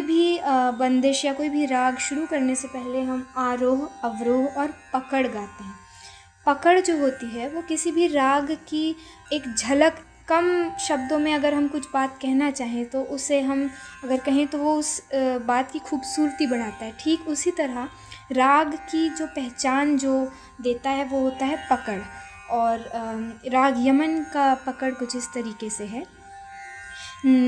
बंदिश 0.00 1.24
या 1.24 1.32
कोई 1.32 1.48
भी 1.48 1.66
राग 1.66 1.98
शुरू 1.98 2.26
करने 2.26 2.54
से 2.54 2.68
पहले 2.68 3.02
हम 3.02 3.26
आरोह, 3.38 3.86
अवरोह 4.04 4.60
और 4.60 4.74
पकड़ 4.94 5.26
गाते 5.26 5.64
हैं। 5.64 5.74
पकड़ 6.46 6.78
जो 6.80 6.98
होती 7.00 7.30
है, 7.30 7.48
वो 7.48 7.62
किसी 7.62 7.90
भी 7.92 8.06
राग 8.06 8.50
की 8.68 8.94
एक 9.32 9.54
झलक 9.54 10.04
कम 10.28 10.48
शब्दों 10.78 11.18
में 11.18 11.32
अगर 11.34 11.54
हम 11.54 11.68
कुछ 11.68 11.86
बात 11.94 12.18
कहना 12.22 12.50
चाहें 12.50 12.84
तो 12.86 13.02
उसे 13.02 13.40
हम 13.40 13.68
अगर 14.04 14.18
कहें 14.20 14.46
तो 14.46 14.58
वो 14.58 14.74
उस 14.74 15.00
बात 15.14 15.70
की 15.70 15.78
खूबसूरती 15.78 16.46
बढ़ाता 16.46 16.84
है। 16.84 16.92
ठीक 17.00 17.28
उसी 17.28 17.50
तरह 17.50 17.88
राग 18.32 18.74
की 18.90 19.08
जो 19.10 19.26
पहचान 19.26 19.96
जो 19.98 20.12
देता 20.60 20.90
है, 20.90 21.04
वो 21.04 21.20
होता 21.20 21.46
है 21.46 21.56
पकड़। 21.70 22.00
और 22.50 22.84
राग 23.46 23.86
यमन 23.86 24.22
का 24.34 24.54
पकड़ 24.66 24.90
कुछ 24.94 25.16
इस 25.16 25.26
तरीके 25.34 25.70
से 25.70 25.84
है। 25.84 26.02
सा 27.24 27.38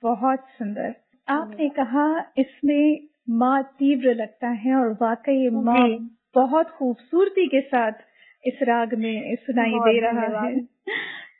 बहुत 0.04 0.40
सुंदर। 0.40 0.96
आपने 1.28 1.70
कहा 1.70 2.34
इसमें 2.38 3.08
माँ 3.30 3.64
तीव्र 3.64 4.16
लगता 4.16 4.48
है 4.48 4.76
और 4.76 4.98
वाकई 5.02 5.50
माँ 5.50 6.12
बहुत 6.36 6.70
खूबसूरती 6.70 7.48
के 7.48 7.62
साथ 7.62 7.92
इस 8.44 8.60
राग 8.64 8.94
में 9.00 9.36
सुनाई 9.36 9.80
दे 9.80 10.00
रहा 10.00 10.46
है। 10.46 10.56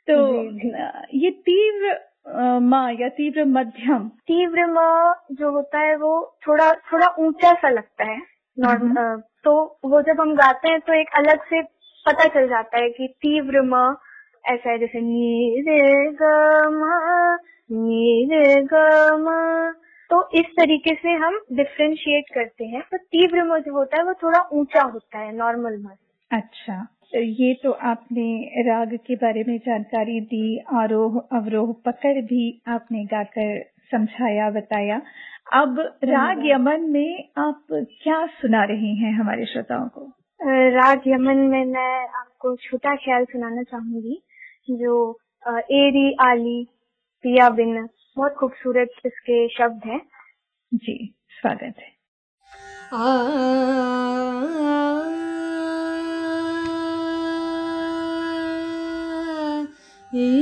तो 0.08 0.14
ये 1.18 1.30
तीव्र 1.48 1.98
माँ 2.62 2.92
या 2.92 3.08
तीव्र 3.08 3.44
मध्यम। 3.44 4.08
तीव्र 4.28 4.66
माँ 4.66 5.14
जो 5.32 5.50
होता 5.50 5.78
है 5.78 5.96
वो 5.96 6.12
थोड़ा 6.46 6.72
थोड़ा 6.92 7.08
ऊँचा 7.18 7.52
सा 7.52 7.68
लगता 7.68 8.04
है। 8.04 8.20
नॉर्मल 8.56 9.20
तो 9.44 9.52
वो 9.84 10.00
जब 10.02 10.20
हम 10.20 10.34
गाते 10.36 10.70
हैं 10.70 10.80
तो 10.80 10.92
एक 10.92 11.14
अलग 11.18 11.44
से 11.44 11.62
पता 12.06 12.24
चल 12.34 12.48
जाता 12.48 12.78
है 12.78 12.88
कि 12.90 13.06
तीव्र 13.22 13.62
माँ 13.62 13.88
ऐसा 14.52 14.70
है 14.70 14.78
जैसे 14.78 15.00
नीरे 15.00 15.80
ग 16.22 17.38
नीरे 17.70 18.62
ग 18.72 19.74
तो 20.10 20.28
इस 20.38 20.46
तरीके 20.56 20.94
से 20.94 21.12
हम 21.16 21.38
डिफ्रेंशिएट 21.52 22.24
करते 22.34 22.64
हैं। 22.64 22.80
तो 22.90 22.96
तीव्र 22.96 23.42
म 23.44 23.58
जो 23.58 23.72
होता 23.72 23.96
है 23.96 24.04
वो 24.04 24.14
थोड़ा 24.22 24.40
ऊँचा 24.52 24.82
होता 24.82 25.18
है 25.18 25.36
नॉर्मल 25.36 25.76
म। 25.76 25.94
अच्छा 26.32 26.88
ये 27.14 27.54
तो 27.54 27.72
आपने 27.72 28.62
राग 28.62 28.98
के 29.06 29.14
बारे 29.14 29.44
में 29.48 29.58
जानकारी 29.58 30.20
दी 30.20 30.58
आरोह 30.58 31.38
अवरोह 31.38 31.76
पकड़ 31.84 32.20
भी 32.20 32.62
आपने 32.68 33.04
गाकर 33.04 33.70
समझाया 33.90 34.50
बताया। 34.50 35.02
अब 35.52 35.98
राग 36.04 36.46
यमन 36.46 36.80
में 36.80 37.28
आप 37.38 37.66
क्या 37.72 38.26
सुना 38.26 38.64
रही 38.64 38.96
हैं 38.96 39.12
हमारे 39.12 39.46
श्रोताओं 39.46 39.88
को? 39.88 40.12
राग 40.76 41.00
यमन 41.06 41.36
में 41.36 41.64
मैं 41.64 42.08
आपको 42.08 42.56
छोटा 42.56 42.96
ख्याल 42.96 43.24
सुनाना 43.24 43.62
चाहूँगी 43.62 44.22
जो 44.70 45.20
एरी 45.58 46.16
आली 46.20 46.68
पिया 47.22 47.50
बिन 47.50 47.88
बहुत 48.16 48.34
खूबसूरत 48.34 48.88
इसके 49.06 49.48
शब्द 49.48 49.80
हैं। 49.86 50.00
जी 50.74 51.14
स्वागत 51.30 51.62
है। 51.62 51.92
आ, 52.92 52.96
आ, 52.96 52.98
आ, 52.98 53.02
आ, 53.02 53.04
आ, 53.04 54.62
आ, 54.62 55.28
आ, 55.28 55.31
रेडियो 60.12 60.32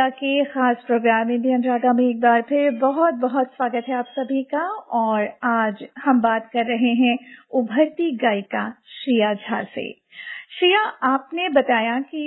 इंडिया 0.00 0.10
के 0.10 0.44
खास 0.44 0.76
प्रोग्राम 0.86 1.30
इंडियन 1.30 1.62
रागा 1.62 1.92
में 1.92 2.04
एक 2.04 2.20
बार 2.20 2.42
फिर 2.42 2.70
बहुत 2.80 3.14
बहुत 3.14 3.46
स्वागत 3.46 3.88
है 3.88 3.94
आप 3.94 4.06
सभी 4.08 4.42
का। 4.44 4.62
और 4.98 5.26
आज 5.44 5.84
हम 6.04 6.20
बात 6.20 6.48
कर 6.52 6.64
रहे 6.66 6.92
हैं 6.94 7.16
उभरती 7.52 8.10
गायिका 8.16 8.62
श्रिया 8.92 9.32
झा 9.34 9.62
से। 9.64 9.84
श्रिया, 10.58 10.80
आपने 11.06 11.48
बताया 11.48 12.00
कि 12.00 12.22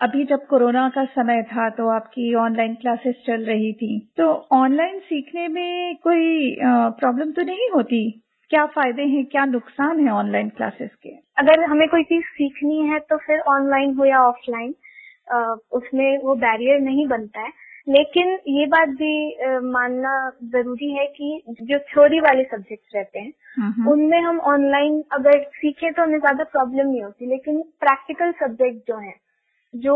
अभी 0.00 0.24
जब 0.24 0.46
कोरोना 0.46 0.88
का 0.88 1.04
समय 1.06 1.42
था 1.44 1.68
तो 1.70 1.88
आपकी 1.88 2.32
ऑनलाइन 2.34 2.74
क्लासेस 2.74 3.22
चल 3.26 3.44
रही 3.44 3.72
थी। 3.72 3.98
तो 4.16 4.30
ऑनलाइन 4.52 4.98
सीखने 5.00 5.48
में 5.48 5.96
कोई 5.96 6.56
प्रॉब्लम 6.62 7.32
तो 7.32 7.42
नहीं 7.42 7.70
होती? 7.74 8.02
क्या 8.50 8.66
फ़ायदे 8.66 9.02
हैं, 9.04 9.24
क्या 9.26 9.44
नुकसान 9.44 10.00
है 10.00 10.12
ऑनलाइन 10.14 10.48
क्लासेस 10.48 10.90
के? 11.02 11.16
अगर 11.38 11.64
हमें 11.64 11.88
कोई 11.88 12.02
चीज़ 12.02 12.24
सीखनी 12.32 12.80
है 12.88 12.98
तो 13.00 13.16
फिर 13.16 13.40
ऑनलाइन 13.50 13.94
हो 13.94 14.04
या 14.04 14.20
ऑफलाइन 14.22 14.74
उसमें 15.72 16.18
वो 16.18 16.34
बैरियर 16.34 16.80
नहीं 16.80 17.06
बनता 17.06 17.40
है। 17.40 17.52
लेकिन 17.88 18.38
ये 18.48 18.66
बात 18.66 18.88
भी 18.88 19.10
मानना 19.62 20.12
ज़रूरी 20.44 20.90
है 20.92 21.06
कि 21.06 21.42
जो 21.62 21.78
थ्योरी 21.78 22.20
वाले 22.20 22.44
सब्जेक्ट्स 22.44 22.94
रहते 22.94 23.18
हैं 23.18 23.32
उनमें 23.88 24.18
हम 24.20 24.40
ऑनलाइन 24.40 25.02
अगर 25.12 25.42
सीखे 25.54 25.90
तो 25.90 26.02
हमें 26.02 26.18
ज़्यादा 26.18 26.44
प्रॉब्लम 26.44 26.86
नहीं 26.86 27.02
होती 27.02 27.26
लेकिन 27.26 27.60
प्रैक्टिकल 27.80 28.32
सब्जेक्ट 28.32 28.88
जो 28.88 28.96
है 28.98 29.14
जो 29.74 29.94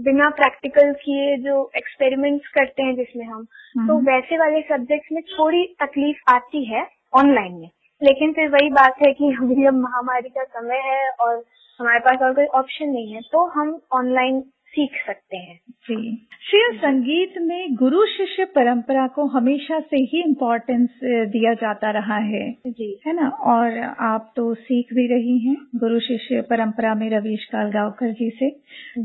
बिना 0.00 0.28
प्रैक्टिकल 0.30 0.92
किए 0.92 1.36
जो 1.36 1.70
एक्सपेरिमेंट्स 1.76 2.48
करते 2.48 2.82
हैं 2.82 2.94
जिसमें 2.96 3.24
हम 3.26 3.44
तो 3.88 3.98
वैसे 4.00 4.38
वाले 4.38 4.60
सब्जेक्ट्स 4.62 5.12
में 5.12 5.22
थोड़ी 5.22 5.64
तकलीफ़ 5.82 6.32
आती 6.34 6.64
है 6.64 6.86
ऑनलाइन 7.14 7.52
में। 7.52 7.70
लेकिन 8.02 8.32
फिर 8.32 8.48
वही 8.48 8.70
बात 8.70 8.94
है 9.06 9.12
कि 9.12 9.32
अभी 9.42 9.66
अब 9.66 9.74
महामारी 9.74 10.28
का 10.28 10.44
समय 10.44 10.80
है 10.84 11.10
और 11.10 11.44
हमारे 11.78 11.98
पास 12.00 12.22
और 12.22 12.34
कोई 12.34 12.46
ऑप्शन 12.56 12.88
नहीं 12.88 13.12
है 13.12 13.20
तो 13.32 13.46
हम 13.50 13.78
ऑनलाइन 13.92 14.40
सीख 14.74 14.94
सकते 15.06 15.36
हैं। 15.36 15.58
जी। 15.88 15.96
श्री 16.42 16.78
संगीत 16.78 17.34
में 17.40 17.74
गुरु 17.74 18.04
शिष्य 18.06 18.44
परंपरा 18.54 19.06
को 19.06 19.24
हमेशा 19.26 19.78
से 19.80 19.96
ही 20.02 20.22
इम्पोर्टेंस 20.22 20.88
दिया 21.04 21.52
जाता 21.54 21.90
रहा 21.90 22.16
है। 22.24 22.50
जी। 22.68 22.88
है 23.06 23.12
ना? 23.12 23.28
और 23.28 23.78
आप 24.06 24.32
तो 24.36 24.54
सीख 24.54 24.92
भी 24.94 25.06
रही 25.06 25.38
हैं 25.38 25.56
गुरु 25.76 26.00
शिष्य 26.00 26.40
परंपरा 26.50 26.94
में 26.94 27.08
रवीश 27.10 27.44
कालगावकर 27.44 28.10
जी 28.12 28.30
से। 28.30 28.50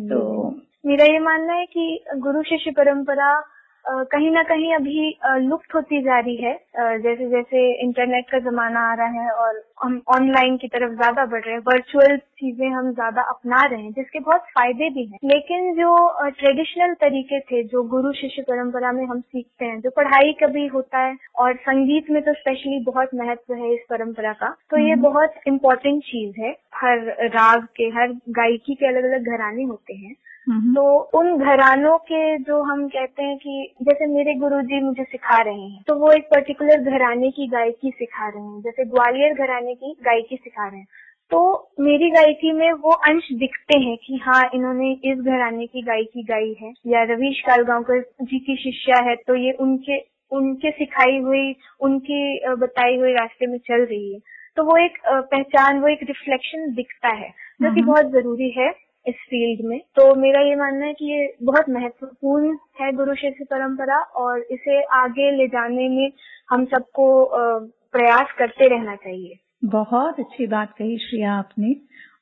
तो 0.10 0.50
मेरा 0.86 1.06
ये 1.06 1.20
मानना 1.20 1.54
है 1.54 1.66
कि 1.68 2.04
गुरु 2.18 2.44
शिष्य 2.44 2.72
परंपरा 2.72 3.32
कहीं 3.86 4.30
ना 4.32 4.42
कहीं 4.44 4.74
अभी 4.76 5.18
लुप्त 5.42 5.76
होती 5.76 6.02
जा 6.02 6.20
रही 6.20 6.36
है। 6.36 6.54
जैसे 7.00 7.30
जैसे 7.30 7.62
इंटरनेट 7.84 8.30
का 8.30 8.40
जमाना 8.40 8.80
आ 8.92 8.94
रहा 8.94 9.22
है 9.22 9.32
और 9.34 9.62
हम 9.80 10.02
ऑनलाइन 10.10 10.56
की 10.58 10.68
तरफ़ 10.68 10.92
ज़्यादा 10.94 11.26
बढ़ 11.26 11.42
रहे 11.42 11.54
हैं 11.54 11.62
वर्चुअल 11.68 12.16
चीज़ें 12.18 12.68
हम 12.70 12.92
ज़्यादा 12.94 13.22
अपना 13.30 13.64
रहे 13.64 13.82
हैं 13.82 13.92
जिसके 13.94 14.20
बहुत 14.20 14.46
फ़ायदे 14.50 14.90
भी 14.90 15.06
हैं। 15.06 15.18
लेकिन 15.26 15.74
जो 15.76 15.96
ट्रेडिशनल 16.32 16.94
तरीके 17.02 17.40
थे 17.42 17.64
जो 17.66 17.84
गुरु 17.90 18.14
शिष्य 18.14 18.42
परंपरा 18.42 18.92
में 18.92 19.04
हम 19.06 19.20
सीखते 19.22 19.66
हैं 19.66 19.80
जो 19.82 19.90
पढ़ाई 19.98 20.34
कभी 20.42 20.66
होता 20.68 21.00
है 21.00 21.16
और 21.38 21.56
संगीत 21.60 22.10
में 22.12 22.22
तो 22.24 22.34
स्पेशली 22.34 22.80
बहुत 22.86 23.16
महत्व 23.16 23.54
है 23.56 23.74
इस 23.74 23.86
परंपरा 23.90 24.34
का 24.36 24.56
तो 24.72 24.78
ये 24.78 24.92
हम्म। 24.92 25.02
बहुत 25.04 25.34
इम्पोर्टेंट 25.48 26.02
चीज़ 26.04 26.42
है। 26.42 26.56
हर 26.76 27.06
राग 27.30 27.68
के 27.76 27.84
हर 27.92 28.18
गायकी 28.32 28.74
के 28.76 28.88
अलग 28.88 29.12
अलग 29.12 29.28
घराने 29.28 29.64
होते 29.66 29.94
हैं। 29.96 30.16
तो 30.76 30.84
उन 31.14 31.38
घरानों 31.40 31.98
के 32.02 32.38
जो 32.40 32.62
हम 32.64 32.88
कहते 32.88 33.24
हैं 33.24 33.36
कि 33.38 33.74
जैसे 33.82 34.06
मेरे 34.08 34.34
गुरुजी 34.36 34.80
मुझे 34.84 35.04
सिखा 35.04 35.38
रहे 35.40 35.62
हैं 35.62 35.82
तो 35.88 35.96
वो 35.96 36.12
एक 36.12 36.24
पर्टिकुलर 36.26 36.90
घराने 36.92 37.30
की 37.32 37.48
गायकी 37.48 37.90
सिखा 37.92 38.28
रहे 38.28 38.44
हैं। 38.44 38.62
जैसे 38.62 38.86
ग्वालियर 38.88 39.34
घराने 39.36 39.69
की 39.74 39.94
गायकी 40.02 40.36
सिखा 40.36 40.68
रहे 40.68 40.80
हैं। 40.80 40.88
तो 41.32 41.40
मेरी 41.80 42.10
गायकी 42.10 42.52
में 42.52 42.72
वो 42.74 42.92
अंश 43.08 43.28
दिखते 43.40 43.78
हैं 43.80 43.96
कि 43.98 44.18
हाँ 44.18 44.44
इन्होंने 44.54 44.92
इस 45.12 45.18
घराने 45.20 45.66
की 45.68 45.82
गायकी 45.82 46.24
गाई 46.24 46.56
है। 46.62 46.74
या 46.88 47.04
रवीश 47.06 47.42
कालगांवकर 47.48 48.00
जी 48.22 48.40
की 48.40 48.56
शिष्या 48.56 49.02
है 49.10 49.16
तो 49.18 49.36
ये 49.36 49.52
उनके 49.62 49.98
उनके 50.32 50.72
सिखाई 50.72 51.18
हुई 51.20 51.56
उनकी 51.82 52.20
बताई 52.58 52.98
हुई 52.98 53.14
रास्ते 53.14 53.48
में 53.48 53.58
चल 53.60 53.86
रही 53.86 54.14
है। 54.14 54.20
तो 54.58 54.64
वो 54.64 54.78
एक 54.78 54.98
पहचान 55.08 55.80
वो 55.80 55.88
एक 55.88 56.00
रिफ्लेक्शन 56.04 56.74
दिखता 56.76 57.10
है 57.16 57.30
जो 57.62 57.74
कि 57.76 57.82
बहुत 57.82 58.12
ज़रूरी 58.12 58.50
है 58.58 58.70
इस 59.06 59.16
फ़ील्ड 59.30 59.66
में। 59.66 59.80
तो 59.96 60.14
मेरा 60.16 60.42
ये 60.42 60.56
मानना 60.56 60.86
है 60.86 60.94
कि 60.94 61.12
ये 61.12 61.34
बहुत 61.44 61.70
महत्वपूर्ण 61.70 62.56
है 62.82 62.92
गुरु 62.92 63.16
शिष्य 63.16 63.46
परंपरा 63.46 64.00
और 64.24 64.42
इसे 64.52 64.82
आगे 64.96 65.30
ले 65.32 65.48
जाने 65.48 65.88
में 65.90 66.12
हम 66.50 66.66
सबको 66.66 67.08
प्रयास 67.94 68.34
करते 68.40 68.68
रहना 68.68 68.96
चाहिए। 68.96 69.38
बहुत 69.64 70.20
अच्छी 70.20 70.48
बात 70.48 70.74
कही 70.78 70.98
श्रिया 70.98 71.34
आपने। 71.34 71.76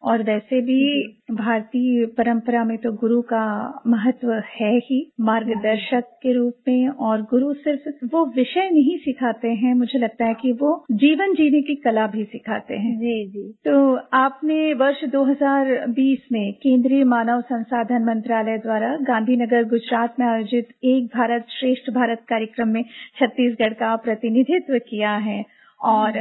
और 0.03 0.23
वैसे 0.23 0.61
भी 0.61 1.07
भारतीय 1.31 2.05
परंपरा 2.05 2.63
में 2.63 2.77
तो 2.77 2.91
गुरु 2.91 3.21
का 3.21 3.43
महत्व 3.87 4.31
है 4.31 4.77
ही 4.77 5.11
मार्गदर्शक 5.21 6.03
के 6.23 6.33
रूप 6.33 6.53
में। 6.67 6.87
और 6.87 7.21
गुरु 7.21 7.53
सिर्फ़ 7.53 8.05
वो 8.05 8.25
विषय 8.25 8.69
नहीं 8.69 8.97
सिखाते 8.97 9.47
हैं 9.47 9.73
मुझे 9.73 9.99
लगता 9.99 10.25
है 10.25 10.33
कि 10.33 10.51
वो 10.51 10.85
जीवन 10.91 11.33
जीने 11.33 11.61
की 11.61 11.75
कला 11.75 12.07
भी 12.07 12.23
सिखाते 12.23 12.73
हैं। 12.73 12.97
जी 12.97 13.27
जी। 13.27 13.53
तो 13.65 13.95
आपने 14.13 14.73
वर्ष 14.73 15.03
2020 15.03 16.27
में 16.31 16.53
केंद्रीय 16.53 17.03
मानव 17.03 17.41
संसाधन 17.41 18.03
मंत्रालय 18.03 18.57
द्वारा 18.57 18.97
गांधीनगर 19.01 19.63
गुजरात 19.63 20.15
में 20.19 20.27
आयोजित 20.27 20.67
एक 20.83 21.05
भारत 21.05 21.45
श्रेष्ठ 21.59 21.91
भारत 21.91 22.19
कार्यक्रम 22.19 22.67
में 22.67 22.83
छत्तीसगढ़ 23.19 23.73
का 23.73 23.95
प्रतिनिधित्व 23.95 24.77
किया 24.77 25.11
है। 25.11 25.56
और 25.81 26.11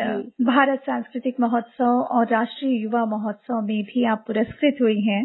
भारत 0.45 0.81
सांस्कृतिक 0.81 1.37
महोत्सव 1.41 2.01
और 2.11 2.27
राष्ट्रीय 2.27 2.83
युवा 2.83 3.05
महोत्सव 3.07 3.61
में 3.61 3.83
भी 3.85 4.05
आप 4.05 4.25
पुरस्कृत 4.27 4.79
हुई 4.81 5.01
हैं। 5.01 5.25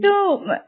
तो 0.00 0.12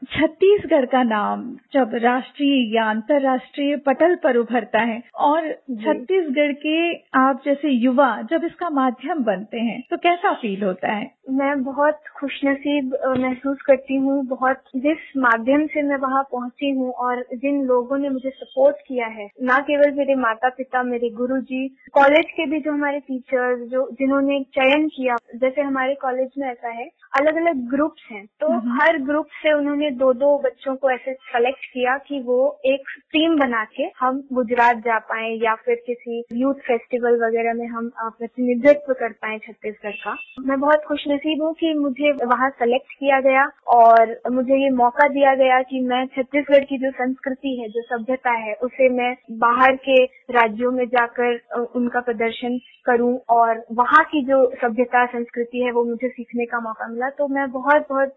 छत्तीसगढ़ 0.07 0.85
का 0.87 1.03
नाम 1.03 1.45
जब 1.75 1.91
राष्ट्रीय 2.03 2.75
या 2.77 2.89
अंतर्राष्ट्रीय 2.91 3.77
पटल 3.87 4.15
पर 4.25 4.37
उभरता 4.37 4.81
है 4.83 5.03
और 5.23 5.53
छत्तीसगढ़ 5.83 6.53
के 6.57 6.79
आप 7.19 7.43
जैसे 7.45 7.71
युवा 7.71 8.11
जब 8.31 8.45
इसका 8.45 8.71
माध्यम 8.73 9.23
बनते 9.25 9.61
हैं 9.61 9.81
तो 9.91 9.97
कैसा 9.99 10.33
फील 10.33 10.63
होता 10.63 10.93
है? 10.93 11.11
मैं 11.31 11.63
बहुत 11.65 12.01
खुशनसीब 12.17 12.97
महसूस 13.19 13.63
करती 13.67 13.97
हूँ। 13.97 14.23
बहुत 14.27 14.63
जिस 14.77 15.17
माध्यम 15.17 15.67
से 15.67 15.83
मैं 15.83 15.97
वहाँ 15.99 16.23
पहुँची 16.33 16.71
हूँ 16.71 16.91
और 17.05 17.25
जिन 17.37 17.63
लोगों 17.65 17.99
ने 17.99 18.09
मुझे 18.09 18.31
सपोर्ट 18.31 18.77
किया 18.89 19.07
है 19.13 19.29
न 19.43 19.59
केवल 19.63 19.95
मेरे 19.95 20.15
माता 20.17 20.49
पिता 20.59 20.83
मेरे 20.83 21.11
गुरु 21.13 21.39
जी 21.43 21.67
कॉलेज 21.95 22.31
के 22.31 22.47
भी 22.47 22.61
जो 22.61 22.73
हमारे 22.73 22.96
टीचर्स 22.99 23.61
जो 23.69 23.89
जिन्होंने 23.93 24.41
चयन 24.55 24.87
किया 24.89 25.17
जैसे 25.37 25.61
हमारे 25.61 25.95
कॉलेज 25.95 26.31
में 26.39 26.49
ऐसा 26.49 26.69
है 26.69 26.89
अलग 27.19 27.37
अलग 27.37 27.69
ग्रुप्स 27.71 28.09
हैं। 28.13 28.25
तो 28.41 28.53
हर 28.75 28.99
ग्रुप 28.99 29.27
से 29.43 29.53
उन्होंने 29.53 29.91
दो 29.91 30.13
दो 30.13 30.39
बच्चों 30.39 30.75
को 30.77 30.91
ऐसे 30.91 31.13
सेलेक्ट 31.13 31.65
किया 31.65 31.97
कि 31.99 32.21
वो 32.21 32.39
एक 32.67 32.89
टीम 33.13 33.37
बना 33.39 33.65
के 33.77 33.83
हम 34.01 34.23
गुजरात 34.33 34.77
जा 34.77 34.99
पाए 34.99 35.31
या 35.45 35.55
फिर 35.55 35.83
किसी 35.87 36.23
यूथ 36.33 36.55
फेस्टिवल 36.67 37.17
वगैरह 37.25 37.55
में 37.55 37.67
हम 37.67 37.91
प्रतिनिधित्व 37.99 38.93
कर 38.93 39.13
पाए 39.13 39.39
छत्तीसगढ़ 39.39 39.97
का। 40.05 40.17
मैं 40.41 40.61
बहुत 40.61 40.85
खुश 40.85 41.05
नसीब 41.09 41.43
हूँ 41.43 41.53
कि 41.55 41.73
मुझे 41.75 42.13
वहाँ 42.25 42.51
सेलेक्ट 42.51 42.93
किया 42.93 43.21
गया 43.21 43.45
और 43.67 44.17
मुझे 44.33 44.63
ये 44.63 44.71
मौका 44.71 45.09
दिया 45.09 45.35
गया 45.35 45.61
कि 45.63 45.81
मैं 45.81 46.05
छत्तीसगढ़ 46.07 46.65
की 46.65 46.79
जो 46.79 46.91
संस्कृति 46.91 47.57
है 47.61 47.69
जो 47.69 47.83
सभ्यता 47.83 48.31
है 48.39 48.55
उसे 48.63 48.89
मैं 48.89 49.15
बाहर 49.39 49.77
के 49.77 50.05
राज्यों 50.31 50.73
में 50.73 50.85
जाकर 50.87 51.41
उनका 51.77 52.01
प्रदर्शन 52.01 52.59
करूँ 52.87 53.17
और 53.31 53.65
वहाँ 53.73 54.03
की 54.05 54.23
जो 54.27 54.39
सभ्यता 54.55 55.05
संस्कृति 55.07 55.63
है 55.65 55.71
वो 55.73 55.85
मुझे 55.85 56.09
सीखने 56.09 56.45
का 56.47 56.61
मौका 56.61 56.89
मिला। 56.89 57.09
तो 57.11 57.29
मैं 57.29 57.51
बहुत 57.53 57.87
बहुत 57.91 58.15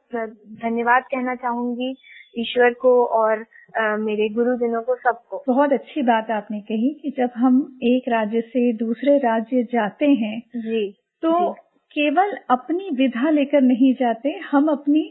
धन्यवाद 0.63 1.03
कहना 1.11 1.35
चाहूँगी 1.35 1.95
ईश्वर 2.39 2.73
को 2.73 2.91
और 3.05 3.45
आ, 3.77 3.95
मेरे 3.97 4.27
गुरुजनों 4.29 4.81
को 4.81 4.95
सबको। 4.95 5.43
बहुत 5.47 5.73
अच्छी 5.73 6.01
बात 6.01 6.31
आपने 6.31 6.59
कही 6.61 6.89
कि 7.01 7.13
जब 7.17 7.29
हम 7.35 7.57
एक 7.83 8.09
राज्य 8.09 8.41
से 8.41 8.71
दूसरे 8.73 9.17
राज्य 9.17 9.63
जाते 9.63 10.05
हैं 10.05 10.39
जी 10.55 10.89
तो 11.23 11.31
जी. 11.33 11.53
केवल 11.91 12.35
अपनी 12.49 12.89
विधा 12.95 13.29
लेकर 13.29 13.61
नहीं 13.61 13.93
जाते 13.93 14.29
हम 14.51 14.67
अपनी 14.67 15.03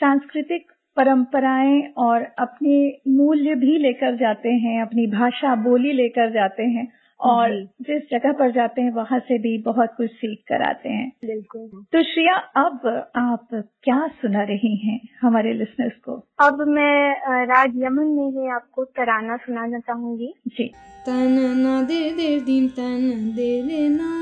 सांस्कृतिक 0.00 0.70
परंपराएँ 0.96 1.80
और 1.98 2.22
अपने 2.38 2.76
मूल्य 3.08 3.54
भी 3.54 3.76
लेकर 3.78 4.16
जाते 4.16 4.48
हैं 4.62 4.80
अपनी 4.82 5.06
भाषा 5.06 5.54
बोली 5.64 5.92
लेकर 5.92 6.30
जाते 6.30 6.62
हैं। 6.68 6.86
और 7.20 7.64
जिस 7.64 8.02
जगह 8.10 8.32
पर 8.32 8.50
जाते 8.50 8.82
हैं 8.82 8.92
वहाँ 8.92 9.18
से 9.18 9.38
भी 9.38 9.62
बहुत 9.62 9.94
कुछ 9.96 10.10
सीख 10.10 10.38
कर 10.48 10.62
आते 10.62 10.88
हैं। 10.88 11.12
बिल्कुल। 11.24 11.84
तो 11.92 12.02
श्रिया 12.02 12.34
अब 12.34 13.10
आप 13.16 13.48
क्या 13.54 14.08
सुना 14.08 14.42
रही 14.42 14.76
हैं 14.76 15.00
हमारे 15.22 15.52
लिसनर्स 15.52 15.92
को? 15.92 16.12
अब 16.40 16.64
मैं 16.68 17.12
राज 17.46 17.72
यमन 17.76 18.06
में 18.06 18.30
ही 18.30 18.48
आपको 18.50 18.84
तराना 18.84 19.36
सुनाना 19.36 19.78
चाहूँगी। 19.78 20.34
जी। 20.48 20.64
तन 21.06 21.38
न 21.56 21.86
दे 21.86 22.10
दे 22.10 22.40
दिन 22.40 22.68
तन 22.68 23.32
दे 23.36 23.62
देना 23.62 24.20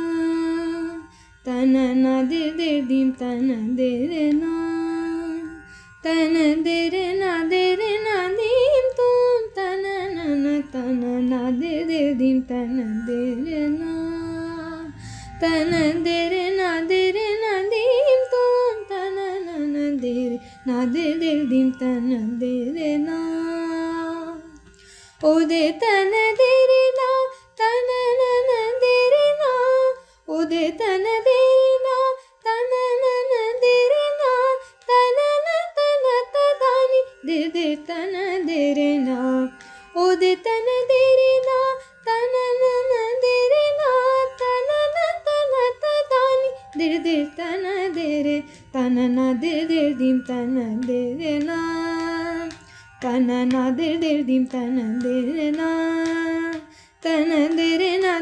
तन 1.47 1.75
न 1.97 2.29
दे 2.29 2.51
दे 2.51 2.83
दिन 2.83 3.11
तन 3.11 3.49
दे 3.77 4.09
देना 4.09 4.09
दीम 4.09 4.17
तन 4.17 4.37
दे 4.37 4.78
तन 6.09 6.37
दे 6.63 6.77
रे 6.91 7.07
ना 7.17 7.33
तन 15.43 15.73
दे 16.05 16.17
रे 16.29 16.45
ना 16.51 16.69
दे 16.83 17.01
रे 17.11 17.27
ना 17.43 17.53
दीम 17.73 18.23
तुम 18.33 18.81
तन 18.91 19.17
न 19.75 19.85
दे 20.01 20.15
रे 20.29 20.39
ना 20.69 20.85
दे 20.95 21.05
दे 21.21 21.35
दिन 21.45 21.71
तन 21.81 22.09
दे 22.41 22.55
रे 22.73 22.97
ना 23.05 23.19
ओ 25.21 25.35
दे 25.53 25.63
तन 25.83 26.11
दे 26.41 26.51
रे 26.73 26.83
ना 26.99 27.09
तन 30.81 31.08
दे 37.69 37.75
दे 37.75 37.85
तन 37.89 38.15
दे 38.47 38.61
रे 38.77 38.91
ना 38.99 39.17
ओ 39.97 40.05
दे 40.21 40.35
तन 40.45 40.69
दे 40.91 41.01
रे 41.19 41.33
ना 41.47 41.57
तन 42.07 42.37
न 42.61 43.01
दे 43.25 43.33
रे 43.53 43.65
ना 43.81 43.91
तन 44.41 44.71
न 44.95 45.03
तन 45.27 45.53
तदानी 45.83 46.49
दे 46.79 46.89
दे 47.07 47.17
तन 47.39 47.67
दे 47.97 48.07
रे 48.23 48.37
तन 48.75 48.97
न 49.17 49.27
दे 49.43 49.53
दे 49.73 49.83
दिन 49.99 50.21
तन 50.29 50.57
दे 50.87 51.01
रे 51.21 51.35
ना 51.45 51.59
तन 53.03 53.29
ना 53.53 53.69
दे 53.81 53.95
दे 54.05 54.15
दिम 54.31 54.47
तन 54.55 54.77
दे 55.05 55.51
ना 55.59 55.71
तन 57.03 57.31
दे 57.57 57.69
रे 57.77 57.97
ना 58.01 58.19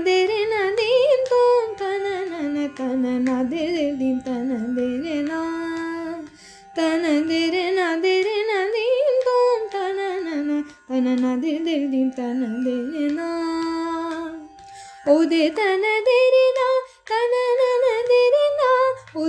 न 10.89 11.03
तन 11.03 11.07
ना 11.21 11.31
दे 11.37 11.53
दे 11.59 11.77
दिम 11.87 12.11
तन 12.11 12.43
दे 12.65 12.75
रे 12.91 13.07
ना 13.11 13.29
ओ 15.09 15.15
दे 15.25 15.49
तन 15.49 15.83
दे 16.07 16.19
रे 16.35 16.45
ना 16.59 16.67
तन 17.11 17.33
न 17.51 17.83
दे 18.11 18.21
रे 18.35 18.47
ना 18.61 18.71
ओ 19.15 19.27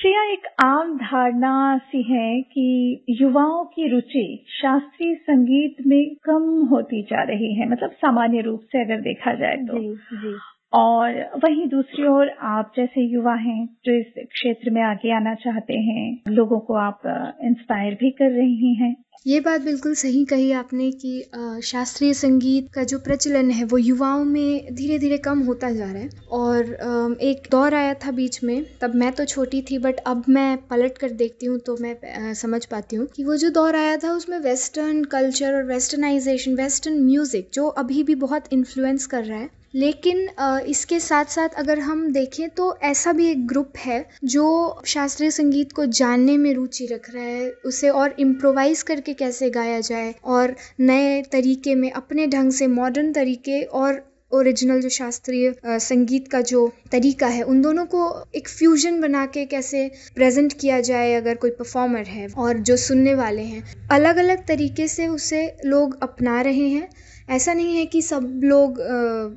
श्रेया, 0.00 0.22
एक 0.22 0.46
आम 0.64 0.96
धारणा 0.96 1.78
सी 1.78 2.02
है 2.02 2.40
कि 2.40 3.04
युवाओं 3.08 3.64
की 3.64 3.88
रुचि 3.88 4.44
शास्त्रीय 4.62 5.14
संगीत 5.14 5.76
में 5.86 6.14
कम 6.24 6.68
होती 6.70 7.02
जा 7.02 7.22
रही 7.22 7.54
है 7.54 7.70
मतलब 7.70 7.90
सामान्य 7.90 8.40
रूप 8.40 8.60
से 8.62 8.84
अगर 8.84 9.00
देखा 9.00 9.34
जाए 9.34 9.56
तो। 9.56 9.78
जी 9.78 9.88
जी। 9.88 10.34
और 10.72 11.18
वहीं 11.36 11.66
दूसरी 11.68 12.06
ओर 12.08 12.28
आप 12.48 12.72
जैसे 12.76 13.04
युवा 13.04 13.34
हैं 13.36 13.64
जो 13.84 13.92
इस 13.92 14.12
क्षेत्र 14.28 14.70
में 14.70 14.82
आगे 14.82 15.14
आना 15.16 15.34
चाहते 15.34 15.78
हैं, 15.80 16.22
लोगों 16.28 16.58
को 16.60 16.74
आप 16.78 17.02
इंस्पायर 17.44 17.94
भी 17.94 18.10
कर 18.10 18.30
रही 18.32 18.74
हैं। 18.74 18.96
ये 19.26 19.40
बात 19.40 19.60
बिल्कुल 19.60 19.94
सही 19.94 20.24
कही 20.24 20.50
आपने 20.52 20.90
कि 20.92 21.60
शास्त्रीय 21.64 22.12
संगीत 22.14 22.68
का 22.74 22.84
जो 22.84 22.98
प्रचलन 22.98 23.50
है 23.50 23.64
वो 23.64 23.78
युवाओं 23.78 24.24
में 24.24 24.74
धीरे 24.74 24.98
धीरे 24.98 25.18
कम 25.18 25.40
होता 25.40 25.70
जा 25.70 25.84
रहा 25.84 26.02
है। 26.02 26.08
और 26.32 27.18
एक 27.22 27.48
दौर 27.50 27.74
आया 27.74 27.94
था 27.96 28.10
बीच 28.12 28.42
में, 28.44 28.64
तब 28.82 28.94
मैं 28.94 29.12
तो 29.12 29.24
छोटी 29.24 29.62
थी 29.62 29.78
बट 29.78 30.00
अब 30.06 30.24
मैं 30.28 30.56
पलट 30.68 30.98
कर 30.98 31.10
देखती 31.14 31.46
हूँ 31.46 31.58
तो 31.58 31.76
मैं 31.80 32.32
समझ 32.34 32.64
पाती 32.66 32.96
हूँ 32.96 33.06
कि 33.06 33.24
वो 33.24 33.36
जो 33.36 33.50
दौर 33.50 33.76
आया 33.76 33.96
था 33.96 34.12
उसमें 34.12 34.38
वेस्टर्न 34.40 35.04
कल्चर 35.12 35.54
और 35.54 35.64
वेस्टर्नाइजेशन 35.66 36.54
वेस्टर्न 36.54 37.02
म्यूज़िक 37.04 37.50
जो 37.54 37.66
अभी 37.78 38.02
भी 38.02 38.14
बहुत 38.20 38.52
इन्फ्लुएंस 38.52 39.06
कर 39.06 39.24
रहा 39.24 39.38
है 39.38 39.48
लेकिन 39.74 40.28
इसके 40.68 40.98
साथ 41.00 41.24
साथ 41.30 41.48
अगर 41.58 41.78
हम 41.80 42.10
देखें 42.12 42.48
तो 42.50 42.74
ऐसा 42.82 43.12
भी 43.12 43.28
एक 43.30 43.46
ग्रुप 43.46 43.72
है 43.78 44.04
जो 44.26 44.46
शास्त्रीय 44.86 45.30
संगीत 45.30 45.72
को 45.72 45.86
जानने 45.88 46.36
में 46.36 46.52
रुचि 46.54 46.86
रख 46.86 47.10
रहा 47.10 47.24
है, 47.24 47.50
उसे 47.64 47.88
और 47.90 48.14
इम्प्रोवाइज़ 48.20 48.84
करके 48.84 49.14
कैसे 49.14 49.50
गाया 49.50 49.80
जाए 49.82 50.14
और 50.26 50.54
नए 50.80 51.20
तरीके 51.22 51.74
में, 51.74 51.90
अपने 51.92 52.26
ढंग 52.26 52.52
से 52.52 52.66
मॉडर्न 52.68 53.12
तरीके 53.12 53.62
और 53.62 54.08
ओरिजिनल 54.32 54.80
जो 54.80 54.88
शास्त्रीय 54.88 55.52
संगीत 55.66 56.28
का 56.28 56.40
जो 56.42 56.66
तरीका 56.92 57.26
है, 57.26 57.42
उन 57.42 57.62
दोनों 57.62 57.84
को 57.86 58.02
एक 58.34 58.48
फ्यूजन 58.48 59.00
बना 59.00 59.24
के 59.26 59.44
कैसे 59.46 59.90
प्रेजेंट 60.14 60.52
किया 60.60 60.80
जाए 60.80 61.14
अगर 61.14 61.34
कोई 61.34 61.50
परफॉर्मर 61.52 62.04
है 62.06 62.28
और 62.38 62.58
जो 62.60 62.76
सुनने 62.78 63.14
वाले 63.14 63.42
हैं। 63.42 63.62
अलग 63.92 64.16
अलग 64.16 64.46
तरीके 64.46 64.86
से 64.88 65.06
उसे 65.08 65.42
लोग 65.64 65.98
अपना 66.02 66.40
रहे 66.42 66.68
हैं 66.68 66.88
ऐसा 67.30 67.52
नहीं 67.54 67.76
है 67.76 67.84
कि 67.86 68.00
सब 68.02 68.40
लोग 68.44 68.80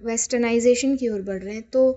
वेस्टर्नाइजेशन 0.05 0.95
की 0.97 1.09
ओर 1.09 1.21
बढ़ 1.21 1.41
रहे 1.43 1.53
हैं। 1.55 1.63
तो 1.73 1.89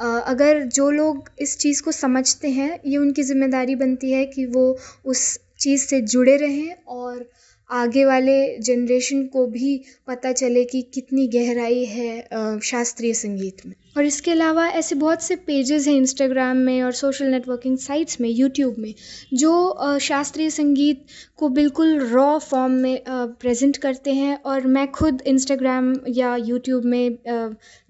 अगर 0.00 0.62
जो 0.76 0.90
लोग 0.90 1.28
इस 1.40 1.56
चीज़ 1.58 1.82
को 1.82 1.92
समझते 1.92 2.48
हैं, 2.50 2.80
ये 2.86 2.96
उनकी 2.96 3.22
ज़िम्मेदारी 3.22 3.74
बनती 3.76 4.12
है 4.12 4.24
कि 4.26 4.46
वो 4.48 4.66
उस 5.06 5.38
चीज़ 5.60 5.86
से 5.86 6.00
जुड़े 6.02 6.36
रहें 6.36 6.74
और 6.88 7.24
आगे 7.70 8.04
वाले 8.04 8.34
जनरेशन 8.60 9.24
को 9.26 9.46
भी 9.48 9.80
पता 10.08 10.32
चले 10.32 10.64
कि 10.64 10.80
कितनी 10.94 11.26
गहराई 11.28 11.84
है 11.86 12.58
शास्त्रीय 12.62 13.14
संगीत 13.14 13.64
में। 13.66 13.74
और 13.96 14.04
इसके 14.04 14.30
अलावा 14.30 14.66
ऐसे 14.68 14.94
बहुत 14.94 15.22
से 15.22 15.36
पेजेस 15.46 15.86
हैं 15.88 15.94
इंस्टाग्राम 15.94 16.56
में 16.58 16.82
और 16.82 16.92
सोशल 16.92 17.26
नेटवर्किंग 17.26 17.76
साइट्स 17.78 18.20
में 18.20 18.28
यूट्यूब 18.28 18.76
में, 18.78 18.94
जो 19.34 19.98
शास्त्रीय 20.00 20.50
संगीत 20.50 21.04
को 21.38 21.48
बिल्कुल 21.50 21.98
रॉ 22.08 22.38
फॉर्म 22.40 22.72
में 22.74 23.02
प्रेजेंट 23.06 23.76
करते 23.76 24.12
हैं। 24.12 24.36
और 24.36 24.66
मैं 24.68 24.90
खुद 24.92 25.22
इंस्टाग्राम 25.26 25.94
या 26.10 26.34
यूट्यूब 26.38 26.84
में 26.84 27.18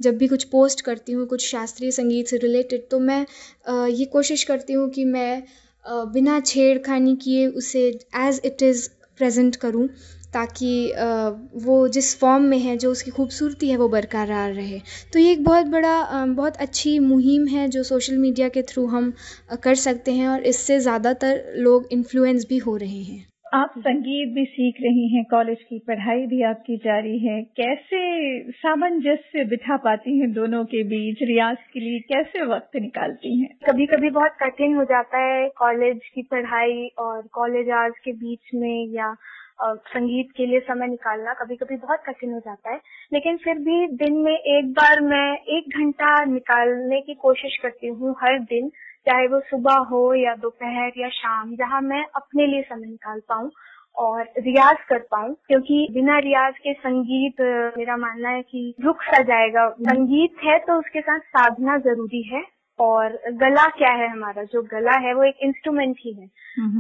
जब 0.01 0.17
भी 0.17 0.29
कुछ 0.29 0.45
पोस्ट 0.47 0.81
करती 0.81 1.13
हूँ, 1.13 1.27
कुछ 1.27 1.47
शास्त्रीय 1.47 1.91
संगीत 1.91 2.29
से 2.29 2.37
रिलेटेड 2.39 2.89
तो 2.91 3.01
मैं 3.01 3.25
ये 3.89 4.05
कोशिश 4.13 4.45
करती 4.45 4.73
हूँ 4.73 4.89
कि 4.91 5.05
मैं 5.07 5.43
बिना 5.85 6.39
छेड़खानी 6.43 7.15
किए 7.17 7.47
उसे 7.49 7.89
एज़ 8.19 8.41
इट 8.45 8.63
इज़ 8.63 8.89
प्रेजेंट 9.19 9.57
करूँ 9.57 9.89
ताकि 10.35 10.71
वो 11.65 11.77
जिस 11.89 12.15
फॉर्म 12.19 12.43
में 12.45 12.59
है, 12.59 12.77
जो 12.77 12.91
उसकी 12.91 13.11
खूबसूरती 13.11 13.69
है, 13.71 13.77
वो 13.77 13.89
बरकरार 13.89 14.53
रहे। 14.53 14.81
तो 15.13 15.19
ये 15.19 15.33
एक 15.33 15.45
बहुत 15.45 15.67
बड़ा 15.67 16.25
बहुत 16.27 16.57
अच्छी 16.59 16.99
मुहिम 17.01 17.47
है 17.49 17.69
जो 17.69 17.83
सोशल 17.83 18.17
मीडिया 18.19 18.49
के 18.49 18.63
थ्रू 18.63 18.87
हम 18.87 19.13
कर 19.63 19.75
सकते 19.77 20.13
हैं 20.13 20.29
और 20.29 20.43
इससे 20.47 20.81
ज़्यादातर 20.81 21.43
लोग 21.59 21.89
इन्फ्लुएंस 21.93 22.47
भी 22.49 22.59
हो 22.59 22.77
रहे 22.77 23.03
हैं। 23.03 23.25
आप 23.55 23.75
संगीत 23.79 24.29
भी 24.35 24.45
सीख 24.45 24.75
रही 24.83 25.09
हैं 25.15 25.25
कॉलेज 25.31 25.59
की 25.63 25.79
पढ़ाई 25.79 26.27
भी 26.27 26.43
आपकी 26.43 26.77
जारी 26.77 27.19
है 27.19 27.41
कैसे 27.57 27.99
सामंजस्य 28.53 29.45
बिठा 29.45 29.77
पाती 29.77 30.19
हैं 30.19 30.33
दोनों 30.33 30.65
के 30.65 30.83
बीच 30.85 31.23
रियाज 31.23 31.57
के 31.73 31.81
लिए 31.81 31.99
कैसे 32.13 32.45
वक्त 32.45 32.77
निकालती 32.77 33.41
हैं? 33.41 33.49
कभी 33.69 33.87
कभी 33.87 34.11
बहुत 34.11 34.37
कठिन 34.43 34.75
हो 34.75 34.85
जाता 34.85 35.19
है 35.19 35.49
कॉलेज 35.49 36.01
की 36.15 36.23
पढ़ाई 36.23 36.87
और 36.99 37.23
कॉलेज 37.33 37.71
आवर्स 37.71 37.99
के 38.05 38.13
बीच 38.13 38.55
में 38.55 38.95
या 38.95 39.15
अ, 39.61 39.75
संगीत 39.75 40.29
के 40.37 40.47
लिए 40.47 40.61
समय 40.61 40.87
निकालना 40.87 41.33
कभी 41.35 41.57
कभी 41.57 41.77
बहुत 41.77 41.99
कठिन 42.07 42.33
हो 42.33 42.39
जाता 42.39 42.73
है। 42.73 42.81
लेकिन 43.13 43.37
फिर 43.37 43.59
भी 43.59 43.87
दिन 43.97 44.17
में 44.17 44.33
एक 44.33 44.73
बार 44.73 45.01
मैं 45.01 45.37
एक 45.59 45.79
घंटा 45.79 46.25
निकालने 46.25 47.01
की 47.01 47.15
कोशिश 47.15 47.57
करती 47.63 47.87
हूँ 47.87 48.15
हर 48.23 48.39
दिन। 48.39 48.71
चाहे 49.07 49.27
वो 49.29 49.41
सुबह 49.41 49.77
हो 49.91 50.03
या 50.15 50.35
दोपहर 50.43 50.93
या 50.99 51.09
शाम 51.13 51.55
जहाँ 51.57 51.81
मैं 51.83 52.05
अपने 52.17 52.47
लिए 52.47 52.63
समय 52.63 52.87
निकाल 52.87 53.21
पाऊँ 53.29 53.51
और 53.97 54.23
रियाज 54.39 54.77
कर 54.89 54.99
पाऊँ 55.11 55.35
क्योंकि 55.49 55.87
बिना 55.93 56.19
रियाज 56.19 56.55
के 56.59 56.73
संगीत 56.75 57.41
मेरा 57.79 57.97
मानना 57.97 58.29
है 58.29 58.43
कि 58.43 58.75
रुक 58.85 59.03
सा 59.03 59.23
जाएगा। 59.23 59.69
संगीत 59.83 60.45
है 60.45 60.59
तो 60.59 60.79
उसके 60.79 61.01
साथ 61.01 61.21
साधना 61.37 61.77
ज़रूरी 61.81 62.23
है 62.33 62.43
और 62.79 63.19
गला 63.33 63.67
क्या 63.79 63.93
है 63.93 64.09
हमारा? 64.11 64.43
जो 64.43 64.63
गला 64.63 64.97
है 64.99 65.15
वो 65.15 65.25
एक 65.25 65.39
इंस्ट्रूमेंट 65.43 65.97
ही 66.01 66.13
है। 66.13 66.27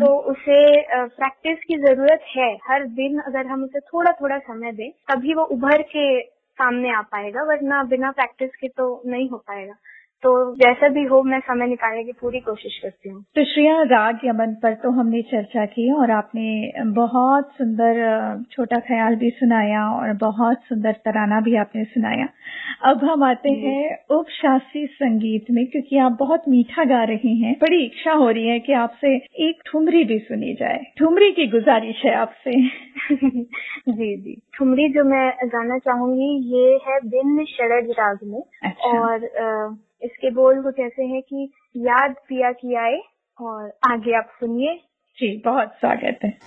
तो 0.00 0.16
उसे 0.32 0.58
प्रैक्टिस 1.06 1.58
की 1.68 1.76
ज़रूरत 1.78 2.24
है। 2.36 2.52
हर 2.68 2.86
दिन 2.98 3.18
अगर 3.20 3.46
हम 3.46 3.64
उसे 3.64 3.80
थोड़ा 3.80 4.12
थोड़ा 4.12 4.38
समय 4.40 4.72
दें 4.72 4.90
तभी 5.10 5.34
वो 5.34 5.44
उभर 5.54 5.82
के 5.96 6.20
सामने 6.58 6.92
आ 6.94 7.00
पाएगा 7.12 7.42
वरना 7.44 7.82
बिना 7.84 8.10
प्रैक्टिस 8.12 8.50
के 8.56 8.68
तो 8.68 8.86
नहीं 9.06 9.28
हो 9.28 9.36
पाएगा। 9.38 9.74
तो 10.24 10.54
जैसा 10.54 10.88
भी 10.88 11.04
हो 11.04 11.22
मैं 11.22 11.40
समय 11.40 11.66
निकालने 11.66 12.04
की 12.04 12.12
पूरी 12.12 12.40
कोशिश 12.40 12.78
करती 12.82 13.08
हूँ। 13.08 13.24
तो 13.36 13.44
श्रेया 13.44 13.82
राग 13.82 14.18
यमन 14.24 14.54
पर 14.62 14.74
तो 14.74 14.90
हमने 14.90 15.22
चर्चा 15.22 15.64
की 15.64 15.92
और 15.92 16.10
आपने 16.10 16.72
बहुत 16.82 17.50
सुंदर 17.58 17.98
छोटा 18.52 18.76
ख्याल 18.76 19.16
भी 19.16 19.30
सुनाया 19.30 19.90
और 19.90 20.12
बहुत 20.12 20.62
सुंदर 20.68 20.92
तराना 20.92 21.40
भी 21.40 21.56
आपने 21.56 21.84
सुनाया। 21.84 22.28
अब 22.84 23.04
हम 23.04 23.24
आते 23.24 23.50
हैं 23.50 23.98
उप 24.10 24.26
शास्त्रीय 24.28 24.86
संगीत 24.86 25.46
में 25.50 25.66
क्योंकि 25.66 25.98
आप 25.98 26.16
बहुत 26.20 26.42
मीठा 26.48 26.84
गा 26.84 27.04
रही 27.04 27.40
हैं। 27.40 27.54
बड़ी 27.60 27.84
इच्छा 27.84 28.12
हो 28.12 28.30
रही 28.30 28.46
है 28.46 28.58
कि 28.60 28.72
आपसे 28.72 29.16
एक 29.48 29.62
ठुमरी 29.66 30.04
भी 30.04 30.18
सुनी 30.18 30.54
जाए। 30.54 30.84
ठुमरी 30.98 31.30
की 31.32 31.46
गुजारिश 31.46 32.02
है 32.04 32.14
आपसे। 32.14 32.50
जी 33.88 34.16
जी। 34.16 34.42
ठुमरी 34.54 34.88
जो 34.88 35.04
मैं 35.04 35.30
गाना 35.44 35.78
चाहूँगी 35.78 36.56
ये 36.56 36.78
है 36.86 37.00
बिन 37.08 37.44
शरद 37.44 37.90
राग 37.90 38.18
में। 38.24 38.42
अच्छा। 38.62 38.98
और 39.00 39.24
अ, 39.24 39.76
इसके 40.04 40.30
बोल 40.30 40.62
कुछ 40.62 40.80
ऐसे 40.80 41.04
हैं 41.04 41.22
कि 41.22 41.52
याद 41.76 42.14
पिया 42.28 42.52
की 42.52 42.74
आए 42.74 43.00
और 43.40 43.78
आगे 43.90 44.16
आप 44.16 44.26
सुनिए। 44.40 44.74
जी 45.18 45.42
बहुत 45.44 45.68
स्वागत 45.68 46.18
है। 46.24 46.38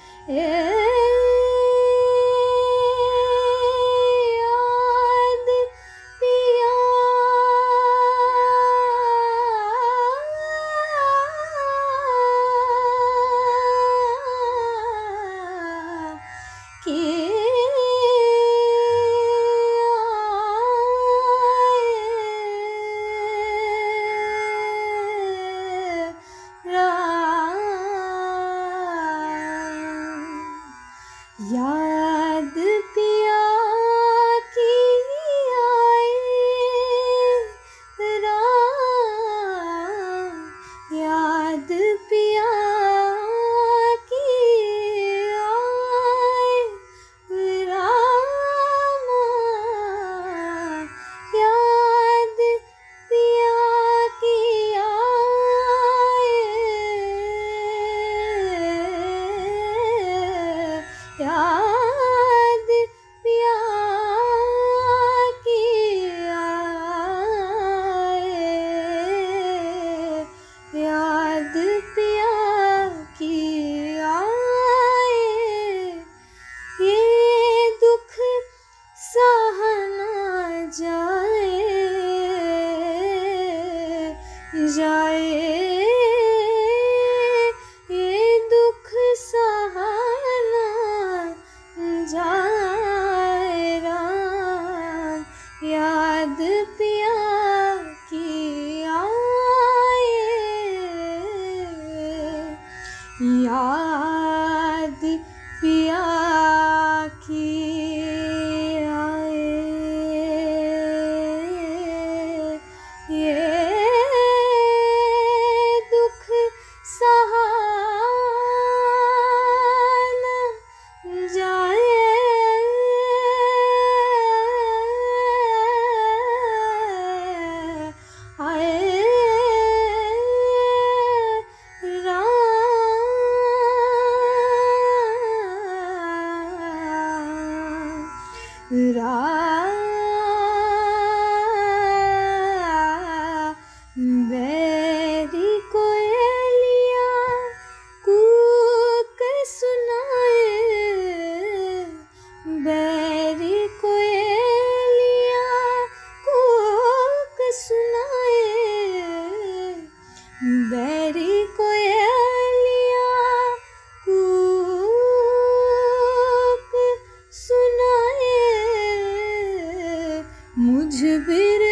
मुझ 170.88 171.04
बिर 171.28 171.67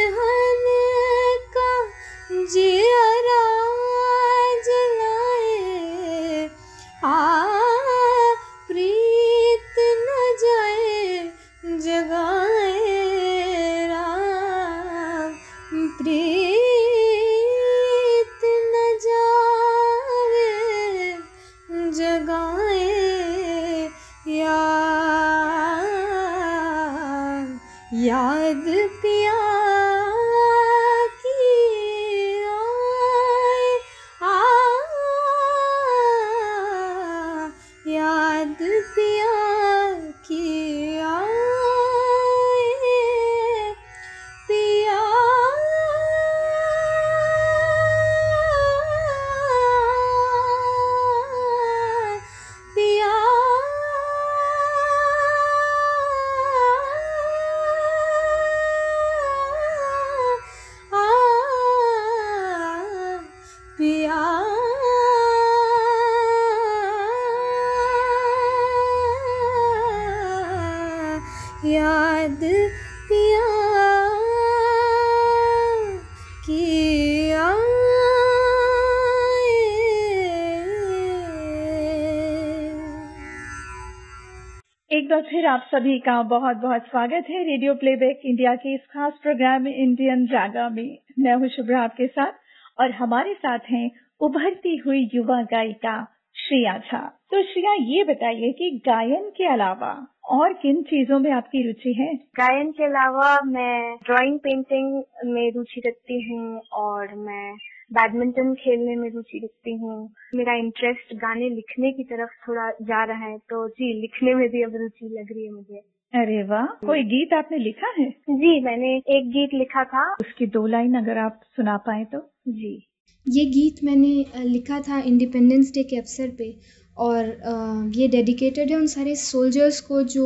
फिर 85.22 85.46
आप 85.46 85.68
सभी 85.72 86.00
का 86.00 86.22
बहुत 86.22 86.58
बहुत 86.58 86.82
स्वागत 86.82 87.26
है 87.30 87.44
रेडियो 87.44 87.74
प्लेबैक 87.74 88.20
इंडिया 88.26 88.56
के 88.56 88.74
इस 88.74 88.82
खास 88.82 89.14
प्रोग्राम 89.22 89.68
इंडियन 89.68 90.26
जागा 90.26 90.70
में। 90.70 90.98
मैं 91.20 91.36
हूँ 91.36 91.48
शुभ्रा 91.48 91.82
आपके 91.82 92.08
साथ 92.08 92.32
और 92.80 92.92
हमारे 92.92 93.34
साथ 93.34 93.60
हैं 93.60 93.92
उभरती 94.20 94.78
हुई 94.78 95.10
युवा 95.14 95.44
गायिका 95.44 96.08
श्रेया 96.36 96.78
झा। 96.78 97.22
तो 97.32 97.44
श्रेया, 97.44 97.74
ये 97.74 98.04
बताइए 98.04 98.52
कि 98.52 98.82
गायन 98.86 99.30
के 99.30 99.54
अलावा 99.54 100.08
और 100.26 100.54
किन 100.54 100.82
चीज़ों 100.82 101.20
में 101.20 101.32
आपकी 101.32 101.68
रुचि 101.68 101.94
है? 101.94 102.16
गायन 102.16 102.72
के 102.72 102.84
अलावा 102.84 103.40
मैं 103.46 103.96
ड्राइंग 103.96 104.40
पेंटिंग 104.40 105.04
में 105.34 105.52
रुचि 105.52 105.82
रखती 105.88 106.30
हूँ 106.30 106.60
और 106.74 107.16
मैं 107.16 107.56
बैडमिंटन 107.94 108.54
खेलने 108.54 108.96
में 108.96 109.10
रुचि 109.10 109.42
रखती 109.44 109.76
हूँ। 109.76 110.14
मेरा 110.36 110.54
इंटरेस्ट 110.54 111.16
गाने 111.16 111.50
लिखने 111.50 111.92
की 111.92 112.04
तरफ़ 112.04 112.30
थोड़ा 112.48 112.70
जा 112.70 113.04
रहा 113.04 113.26
है 113.26 113.38
तो 113.38 113.68
जी 113.68 114.02
लिखने 114.02 114.34
में 114.34 114.50
भी 114.50 114.64
अब 114.64 114.76
रुचि 114.76 115.06
लग 115.06 115.32
रही 115.32 115.46
है 115.46 115.52
मुझे। 115.52 115.82
अरे 116.14 116.44
वाह! 116.44 116.66
कोई 116.66 117.04
गीत 117.04 117.34
आपने 117.34 117.58
लिखा 117.58 117.94
है? 118.00 118.10
जी 118.30 118.64
मैंने 118.66 118.96
एक 118.98 119.30
गीत 119.30 119.50
लिखा 119.54 119.84
था। 119.84 120.14
उसकी 120.14 120.46
दो 120.48 120.68
लाइन 120.68 120.94
अगर 120.96 121.18
आप 121.18 121.40
सुना 121.56 121.78
पाए 121.78 122.04
तो। 122.06 122.20
जी। 122.48 122.88
ये 123.28 123.46
गीत 123.46 123.84
मैंने 123.84 124.44
लिखा 124.44 124.80
था 124.80 125.00
इंडिपेंडेंस 125.00 125.72
डे 125.72 125.84
के 125.84 125.98
अवसर 125.98 126.30
पे। 126.30 126.52
और 126.98 127.92
ये 127.96 128.08
डेडिकेटेड 128.08 128.70
है 128.72 128.78
उन 128.78 128.88
सारे 128.88 129.16
सोल्जर्स 129.16 129.80
को 129.82 130.02
जो 130.04 130.26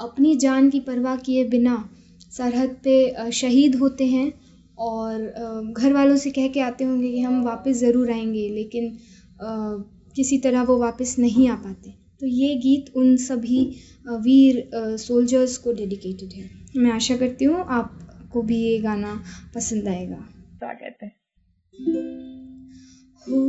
अपनी 0.00 0.34
जान 0.36 0.70
की 0.70 0.80
परवाह 0.80 1.16
किए 1.16 1.44
बिना 1.44 1.76
सरहद 2.30 2.76
पे 2.84 3.30
शहीद 3.32 3.76
होते 3.76 4.06
हैं 4.06 4.32
और 4.78 5.72
घर 5.72 5.92
वालों 5.92 6.16
से 6.16 6.30
कह 6.30 6.48
के 6.48 6.60
आते 6.60 6.84
होंगे 6.84 7.10
कि 7.10 7.20
हम 7.20 7.42
वापस 7.44 7.76
ज़रूर 7.76 8.10
आएँगे 8.10 8.48
लेकिन 8.48 8.96
किसी 10.16 10.38
तरह 10.38 10.62
वो 10.62 10.76
वापस 10.78 11.14
नहीं 11.18 11.48
आ 11.48 11.54
पाते। 11.56 11.90
तो 12.20 12.26
ये 12.26 12.54
गीत 12.56 12.90
उन 12.96 13.16
सभी 13.16 13.60
वीर 14.06 14.70
सोल्जर्स 14.98 15.56
को 15.58 15.72
डेडिकेटेड 15.72 16.32
है। 16.32 16.50
मैं 16.76 16.90
आशा 16.92 17.16
करती 17.16 17.44
हूँ 17.44 17.64
आपको 17.68 18.42
भी 18.42 18.60
ये 18.62 18.78
गाना 18.78 19.14
पसंद 19.54 19.88
आएगा। 19.88 20.26
स्वागत 20.54 21.02
है 21.02 21.10
हो। 23.26 23.40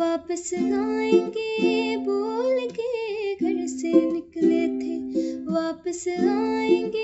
वापस 0.00 0.50
आएँगे 0.54 1.96
बोल 1.96 2.68
के 2.70 3.34
घर 3.34 3.66
से 3.66 3.92
निकले 4.12 4.66
थे 4.78 4.96
वापस 5.44 6.04
आएँगे। 6.08 6.99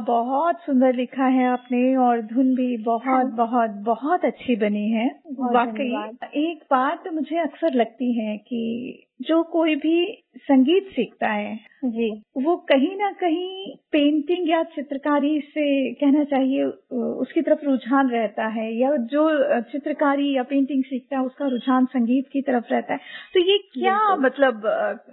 बहुत 0.00 0.56
सुंदर 0.60 0.94
लिखा 0.94 1.24
है 1.24 1.48
आपने 1.48 1.96
और 1.96 2.22
धुन 2.22 2.54
भी 2.54 2.76
बहुत 2.76 3.02
हाँ। 3.04 3.36
बहुत 3.36 3.70
बहुत 3.70 4.24
अच्छी 4.24 4.56
बनी 4.56 4.90
है 4.90 5.20
वाकई 5.40 5.94
एक 6.34 6.64
बात 6.70 7.04
मुझे 7.12 7.38
अक्सर 7.38 7.74
लगती 7.74 8.12
है 8.20 8.36
कि 8.36 9.02
जो 9.20 9.42
कोई 9.42 9.74
भी 9.74 9.96
संगीत 10.40 10.88
सीखता 10.88 11.28
है 11.28 11.54
जी। 11.84 12.10
वो 12.36 12.56
कहीं 12.68 12.96
ना 12.96 13.10
कहीं 13.12 13.74
पेंटिंग 13.92 14.48
या 14.50 14.62
चित्रकारी 14.64 15.38
से 15.48 15.66
कहना 15.92 16.24
चाहिए 16.24 16.64
उसकी 16.94 17.42
तरफ़ 17.42 17.64
रुझान 17.64 18.10
रहता 18.10 18.46
है 18.48 18.66
या 18.74 18.90
जो 19.06 19.28
चित्रकारी 19.62 20.36
या 20.36 20.42
पेंटिंग 20.42 20.82
सीखता 20.84 21.16
है 21.16 21.22
उसका 21.22 21.46
रुझान 21.46 21.86
संगीत 21.86 22.28
की 22.32 22.40
तरफ़ 22.42 22.72
रहता 22.72 22.94
है। 22.94 22.98
तो 23.34 23.40
ये 23.40 23.58
क्या 23.74 24.16
मतलब 24.16 24.66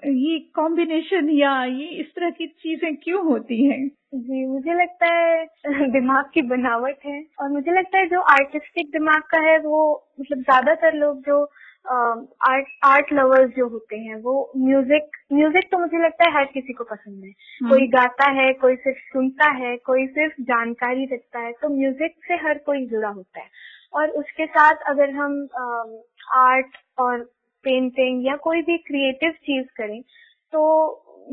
ये 0.05 0.39
कॉम्बिनेशन 0.55 1.29
या 1.29 1.63
ये 1.65 1.87
इस 2.01 2.13
तरह 2.15 2.29
की 2.29 2.47
चीज़ें 2.47 2.95
क्यों 2.95 3.23
होती 3.25 3.63
हैं? 3.65 3.87
जी 4.15 4.45
मुझे 4.45 4.73
लगता 4.73 5.13
है 5.13 5.89
दिमाग 5.91 6.29
की 6.33 6.41
बनावट 6.41 7.05
है 7.05 7.23
और 7.41 7.49
मुझे 7.49 7.71
लगता 7.71 7.97
है 7.97 8.05
जो 8.05 8.21
आर्टिस्टिक 8.31 8.87
दिमाग 8.91 9.21
का 9.31 9.39
है 9.41 9.57
वो 9.59 9.81
मतलब 10.19 10.39
ज़्यादातर 10.39 10.93
लोग 10.93 11.19
जो 11.21 11.43
आर्ट 11.89 12.67
आर्ट 12.85 13.13
लवर्स 13.13 13.49
जो 13.49 13.67
होते 13.69 13.97
हैं 13.97 14.15
वो 14.15 14.33
म्यूज़िक 14.57 15.17
म्यूज़िक 15.33 15.69
तो 15.71 15.77
मुझे 15.77 16.03
लगता 16.03 16.25
है 16.25 16.35
हर 16.35 16.45
किसी 16.45 16.73
को 16.73 16.83
पसंद 16.83 17.23
है। 17.23 17.29
हम्म। 17.29 17.69
कोई 17.69 17.87
गाता 17.87 18.29
है 18.31 18.51
कोई 18.53 18.75
सिर्फ़ 18.75 18.99
सुनता 19.13 19.49
है 19.51 19.75
कोई 19.77 20.05
सिर्फ़ 20.07 20.41
जानकारी 20.41 21.05
रखता 21.05 21.39
है 21.39 21.51
तो 21.51 21.69
म्यूज़िक 21.69 22.15
से 22.27 22.35
हर 22.47 22.57
कोई 22.57 22.85
जुड़ा 22.85 23.09
होता 23.09 23.41
है। 23.41 23.49
और 23.93 24.09
उसके 24.09 24.45
साथ 24.45 24.83
अगर 24.89 25.09
हम 25.09 25.47
आर्ट 26.37 26.77
और 26.97 27.23
पेंटिंग 27.65 28.25
या 28.27 28.35
कोई 28.35 28.61
भी 28.61 28.77
क्रिएटिव 28.77 29.31
चीज़ 29.31 29.67
करें 29.77 30.01
तो 30.53 30.61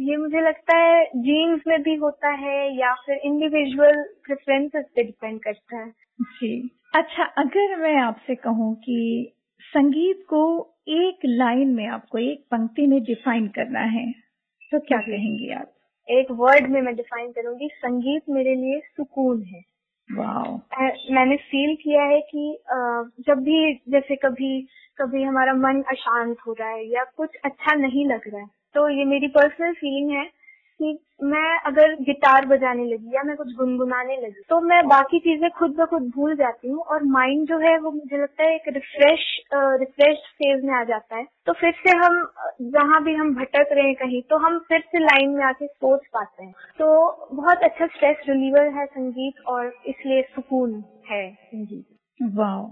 ये 0.01 0.17
मुझे 0.17 0.41
लगता 0.41 0.77
है 0.77 1.05
जीन्स 1.17 1.61
में 1.67 1.83
भी 1.83 1.95
होता 1.95 2.31
है 2.31 2.59
या 2.79 2.95
फिर 2.95 3.21
इंडिविजुअल 3.25 4.03
प्रेफरेंसेस 4.27 4.85
पे 4.97 5.03
डिपेंड 5.03 5.41
करता 5.41 5.77
है। 5.79 5.91
जी। 6.21 6.71
अच्छा 6.97 7.25
अगर 7.39 7.77
मैं 7.77 7.97
आपसे 8.01 8.35
कहूँ 8.35 8.75
कि 8.75 9.33
संगीत 9.63 10.25
को 10.29 10.43
एक 10.89 11.21
लाइन 11.27 11.69
में 11.69 11.87
आपको 11.87 12.19
एक 12.19 12.45
पंक्ति 12.51 12.87
में 12.87 13.03
डिफाइन 13.05 13.47
करना 13.49 13.81
है। 13.81 14.11
तो 14.73 14.79
क्या 14.81 14.99
कहेंगी 14.99 15.51
आप? 15.51 15.73
एक 16.09 16.31
वर्ड 16.31 16.69
में 16.71 16.81
मैं 16.83 16.95
डिफाइन 16.97 17.31
करूँगी 17.33 17.69
संगीत 17.75 18.23
मेरे 18.31 18.55
लिए 18.55 18.81
सुकून 18.87 19.43
है। 19.43 19.61
वाओ 20.11 20.55
मैंने 21.13 21.37
फील 21.37 21.75
किया 21.75 22.03
है 22.03 22.21
कि 22.21 22.59
जब 23.27 23.43
भी 23.43 23.75
जैसे 23.89 24.17
कभी 24.17 24.61
कभी 24.99 25.23
हमारा 25.23 25.55
मन 25.55 25.83
अशांत 25.89 26.37
हो 26.47 26.53
रहा 26.53 26.69
है 26.69 26.87
या 26.87 27.05
कुछ 27.17 27.37
अच्छा 27.45 27.75
नहीं 27.75 28.07
लग 28.07 28.29
रहा 28.29 28.41
है 28.41 28.49
तो 28.75 28.89
ये 28.89 29.05
मेरी 29.05 29.29
पर्सनल 29.29 29.73
फीलिंग 29.73 30.11
है। 30.11 30.25
कि 30.81 30.99
मैं 31.23 31.59
अगर 31.67 31.95
गिटार 32.03 32.47
बजाने 32.47 32.85
लगी 32.85 33.15
या 33.15 33.23
मैं 33.23 33.37
कुछ 33.37 33.55
गुनगुनाने 33.57 34.17
लगी 34.17 34.43
तो 34.51 34.61
मैं 34.61 34.81
बाकी 34.89 35.19
चीज़ें 35.19 35.49
खुद 35.51 35.77
ब 35.77 35.87
खुद 35.87 36.11
भूल 36.17 36.35
जाती 36.37 36.69
हूँ 36.69 36.83
और 36.85 37.05
माइंड 37.13 37.47
जो 37.49 37.59
है 37.59 37.77
वो 37.79 37.91
मुझे 37.91 38.23
लगता 38.23 38.45
है 38.45 38.55
एक 38.55 38.69
रिफ्रेश 38.69 39.25
रिफ्रेश 39.55 40.19
फ़ेज़ 40.33 40.65
में 40.67 40.75
आ 40.75 40.83
जाता 40.85 41.17
है। 41.17 41.25
तो 41.47 41.53
फिर 41.53 41.73
से 41.79 41.97
हम 41.97 42.21
जहाँ 42.73 43.03
भी 43.05 43.15
हम 43.15 43.35
भटक 43.35 43.69
रहे 43.73 43.87
हैं 43.87 43.95
कहीं 43.95 44.23
तो 44.31 44.37
हम 44.37 44.59
फिर 44.69 44.81
से 44.81 44.99
लाइन 44.99 45.31
में 45.31 45.45
आके 45.45 45.67
सोच 45.67 46.07
पाते 46.15 46.45
हैं। 46.45 46.53
तो 46.79 46.87
बहुत 47.33 47.63
अच्छा 47.63 47.87
स्ट्रेस 47.87 48.17
रिलीवर 48.29 48.69
है 48.79 48.87
संगीत 48.87 49.41
और 49.49 49.73
इसलिए 49.87 50.23
सुकून 50.35 50.83
है 51.11 51.25
संगीत। 51.35 51.87
वाह 52.37 52.63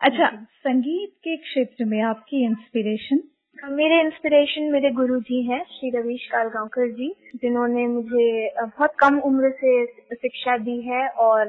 अच्छा 0.00 0.30
संगीत 0.58 1.10
के 1.24 1.36
क्षेत्र 1.36 1.84
में 1.84 2.00
आपकी 2.02 2.44
इंस्पिरेशन 2.44 3.22
मेरे 3.58 4.00
इंस्पिरेशन 4.00 4.70
मेरे 4.72 4.90
गुरु 4.90 5.18
जी 5.20 5.40
हैं 5.42 5.62
श्री 5.70 5.90
रवीश 5.90 6.26
कालगांवकर 6.26 6.90
जी 6.90 7.08
जिन्होंने 7.34 7.86
मुझे 7.86 8.26
बहुत 8.58 8.92
कम 8.98 9.18
उम्र 9.20 9.50
से 9.50 9.84
शिक्षा 10.14 10.56
दी 10.58 10.80
है 10.80 11.08
और 11.18 11.48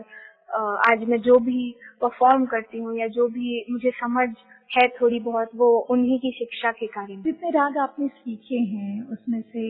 आज 0.89 1.04
मैं 1.10 1.19
जो 1.22 1.38
भी 1.39 1.72
परफॉर्म 2.02 2.45
करती 2.45 2.78
हूँ 2.78 2.98
या 2.98 3.08
जो 3.08 3.28
भी 3.28 3.65
मुझे 3.72 3.91
समझ 3.91 4.28
है 4.72 4.88
थोड़ी 5.02 5.19
बहुत 5.19 5.50
वो 5.56 5.69
उन्हीं 5.91 6.19
की 6.19 6.32
शिक्षा 6.32 6.72
के 6.72 6.88
कारण। 6.88 7.22
जितने 7.24 7.50
राग 7.50 7.78
आपने 7.78 8.08
सीखे 8.08 8.58
हैं 8.65 9.02
उसमें 9.12 9.41
से 9.41 9.62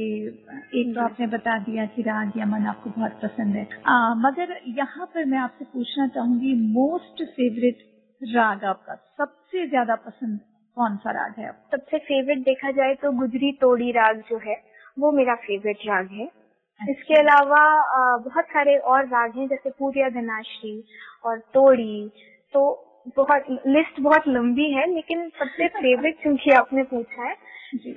एक 0.82 0.94
तो 0.96 1.02
आपने 1.02 1.28
बता 1.28 1.58
दिया 1.60 1.86
कि 1.86 2.02
राग 2.02 2.38
यमन 2.38 2.68
आपको 2.68 2.90
बहुत 2.90 3.20
पसंद 3.24 3.56
है। 3.56 3.68
आ, 3.86 4.14
मगर 4.16 4.60
यहाँ 4.78 5.06
पर 5.06 5.26
मैं 5.26 5.38
आपसे 5.38 5.66
पूछना 5.66 6.08
चाहूँगी 6.08 6.54
मोस्ट 6.74 7.24
फेवरेट 7.26 7.88
राग 8.22 8.64
आपका 8.66 8.96
सबसे 9.18 9.68
ज़्यादा 9.68 9.96
पसंद 10.06 10.40
कौन 10.80 10.96
सा 10.98 11.12
राग 11.12 11.34
है 11.38 11.52
सबसे 11.72 11.98
फेवरेट 12.00 12.44
देखा 12.44 12.72
जाए 12.72 12.94
तो 12.96 13.12
गुजरी 13.12 13.52
तोड़ी 13.62 13.92
राग 13.92 14.22
जो 14.30 14.38
है 14.38 14.56
वो 15.00 15.12
मेरा 15.12 15.36
फेवरेट 15.36 15.88
राग 15.88 16.10
है। 16.12 16.26
अच्छा। 16.26 16.92
इसके 16.92 17.14
अलावा 17.14 17.64
बहुत 18.18 18.46
सारे 18.46 18.78
और 18.92 19.06
राग 19.08 19.38
हैं 19.38 19.48
जैसे 19.48 19.70
पूरिया 19.70 20.10
धनाश्री 20.10 20.84
और 21.26 21.40
तोड़ी 21.54 22.10
तो 22.54 22.62
बहुत 23.18 23.46
लिस्ट 23.68 24.00
बहुत 24.02 24.28
लंबी 24.28 24.72
है 24.74 24.86
लेकिन 24.94 25.28
सबसे 25.40 25.68
फेवरेट 25.78 26.22
क्योंकि 26.22 26.52
आपने 26.52 26.84
पूछा 26.84 27.24
है 27.24 27.36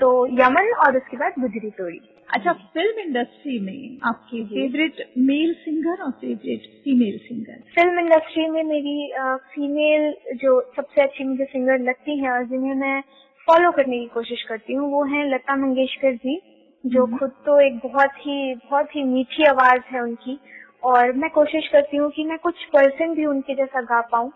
तो 0.00 0.10
यमन 0.40 0.72
और 0.86 0.96
उसके 0.96 1.16
बाद 1.16 1.32
गुजरी 1.40 1.70
तोड़ी। 1.70 2.00
अच्छा 2.32 2.52
फ़िल्म 2.52 3.00
इंडस्ट्री 3.00 3.58
में 3.60 3.98
आपके 4.04 4.42
फेवरेट 4.44 5.00
मेल 5.18 5.52
सिंगर 5.54 6.02
और 6.02 6.10
favourite 6.10 6.66
female 6.84 7.18
singer 7.18 7.60
film 7.74 7.98
industry 7.98 8.46
में 8.50 8.62
मेरी 8.62 9.12
फीमेल 9.54 10.12
जो 10.36 10.60
सबसे 10.76 11.02
अच्छी 11.02 11.24
मुझे 11.24 11.44
सिंगर 11.44 11.78
लगती 11.78 12.18
है 12.18 12.30
और 12.30 12.44
जिन्हें 12.44 12.74
मैं 12.74 13.00
फॉलो 13.48 13.70
करने 13.70 13.98
की 13.98 14.06
कोशिश 14.06 14.42
करती 14.42 14.74
हूँ 14.74 14.90
वो 14.90 15.04
है 15.04 15.28
लता 15.34 15.56
मंगेशकर 15.56 16.14
जी 16.14 16.40
जो 16.84 17.04
हम्म। 17.04 17.16
खुद 17.18 17.30
तो 17.30 17.60
एक 17.60 17.78
बहुत 17.78 18.18
ही 18.18 18.54
बहुत 18.54 18.96
ही 18.96 19.02
मीठी 19.04 19.44
आवाज़ 19.44 19.94
है 19.94 20.02
उनकी 20.02 20.38
और 20.82 21.12
मैं 21.12 21.30
कोशिश 21.30 21.68
करती 21.68 21.96
हूँ 21.96 22.10
कि 22.10 22.24
मैं 22.24 22.38
कुछ 22.38 22.64
पर्सन 22.64 23.14
भी 23.14 23.26
उनके 23.26 23.54
जैसा 23.54 23.80
गा 23.82 24.00
पाऊँ। 24.00 24.30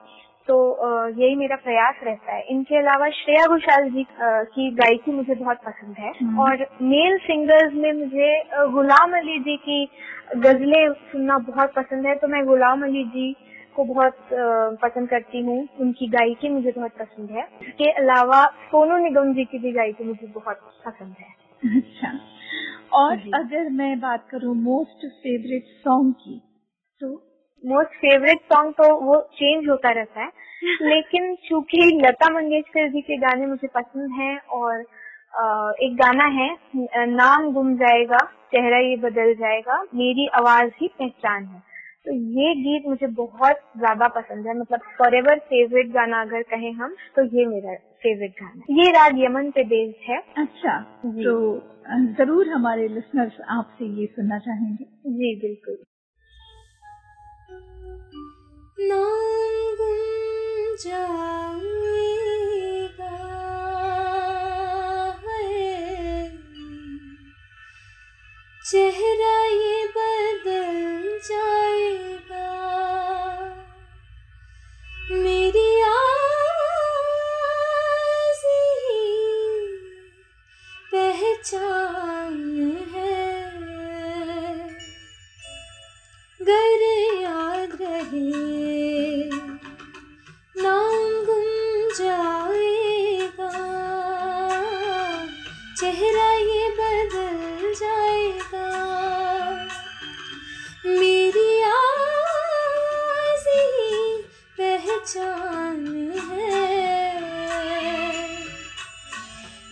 तो 0.49 0.57
यही 1.11 1.35
मेरा 1.37 1.57
प्रयास 1.57 2.01
रहता 2.05 2.33
है। 2.33 2.43
इनके 2.51 2.77
अलावा 2.79 3.09
श्रेया 3.13 3.47
घोषाल 3.47 3.89
जी 3.91 4.05
की 4.21 4.71
गायकी 4.73 5.13
मुझे 5.13 5.35
बहुत 5.35 5.59
पसंद 5.67 5.97
है। 5.99 6.13
हम्म। 6.13 6.41
और 6.41 6.67
मेल 6.85 7.17
सिंगर्स 7.19 7.73
में 7.75 7.93
मुझे 7.95 8.29
गुलाम 8.73 9.17
अली 9.17 9.39
जी 9.39 9.57
की 9.59 9.85
गजलें 10.37 10.93
सुनना 11.11 11.39
बहुत 11.49 11.73
पसंद 11.75 12.07
है 12.07 12.15
तो 12.15 12.29
मैं 12.29 12.45
गुलाम 12.47 12.85
अली 12.85 13.05
जी 13.07 13.33
को 13.77 13.85
बहुत 13.85 14.29
पसंद 14.83 15.09
करती 15.09 15.41
हूँ। 15.41 15.59
उनकी 15.81 16.07
गायकी 16.09 16.49
मुझे 16.49 16.73
बहुत 16.73 16.93
पसंद 16.99 17.31
है। 17.31 17.49
इसके 17.63 17.91
अलावा 17.95 18.45
सोनू 18.67 18.97
निगम 18.99 19.33
जी 19.35 19.45
की 19.45 19.59
भी 19.59 19.73
गायकी 19.73 20.05
मुझे 20.05 20.27
बहुत 20.27 20.61
पसंद 20.87 21.15
है। 21.21 21.77
अच्छा। 21.77 22.19
और 22.95 23.13
अगर 23.35 23.69
मैं 23.73 23.99
बात 24.01 24.27
करूँ 24.31 24.55
मोस्ट 24.55 25.07
फेवरेट 25.23 25.65
सॉन्ग 25.79 26.13
की 26.15 26.40
तो 27.01 27.15
मोस्ट 27.67 27.94
फेवरेट 27.96 28.40
सॉन्ग 28.52 28.73
तो 28.73 28.94
वो 29.00 29.21
चेंज 29.35 29.69
होता 29.69 29.90
रहता 29.90 30.21
है। 30.21 30.31
लेकिन 30.83 31.35
चूँकि 31.44 31.87
लता 31.96 32.33
मंगेशकर 32.35 32.88
जी 32.88 33.00
के 33.00 33.17
गाने 33.17 33.46
मुझे 33.46 33.69
पसंद 33.75 34.10
हैं 34.21 34.38
और 34.58 34.81
एक 35.83 35.96
गाना 35.96 36.25
है 36.35 36.48
नाम 37.08 37.52
गुम 37.52 37.75
जाएगा 37.77 38.19
चेहरा 38.52 38.79
ये 38.79 38.96
बदल 38.96 39.35
जाएगा 39.35 39.83
मेरी 39.94 40.27
आवाज़ 40.35 40.71
ही 40.81 40.88
पहचान 40.98 41.44
है। 41.44 41.60
तो 42.06 42.12
ये 42.12 42.54
गीत 42.54 42.87
मुझे 42.88 43.06
बहुत 43.14 43.60
ज़्यादा 43.79 44.08
पसंद 44.10 44.46
है 44.46 44.54
मतलब 44.58 44.81
फॉर 44.98 45.14
एवर 45.14 45.38
फेवरेट 45.48 45.88
गाना 45.92 46.21
अगर 46.21 46.42
कहें 46.50 46.73
हम 46.73 46.94
तो 47.17 47.25
ये 47.37 47.46
मेरा 47.46 47.75
फेवरेट 48.02 48.35
गाना 48.42 48.75
ये 48.81 48.90
राग 48.92 49.19
यमन 49.19 49.50
पे 49.50 49.64
बेस्ड 49.64 50.10
है। 50.10 50.19
अच्छा 50.38 50.79
तो 51.04 51.35
ज़रूर 52.19 52.48
हमारे 52.48 52.88
लिसनर्स 52.88 53.40
आपसे 53.50 53.87
ये 54.00 54.06
सुनना 54.06 54.38
चाहेंगे। 54.38 54.85
जी 54.85 55.35
बिल्कुल। 55.40 55.77
नाम 58.79 59.27
चेहरा 68.64 69.37
ये 69.46 69.77
बदल 69.96 71.18
जाएगा। 71.27 72.48
मेरी 75.12 75.68
आवाज़ 75.83 76.87
पहचान 80.92 81.86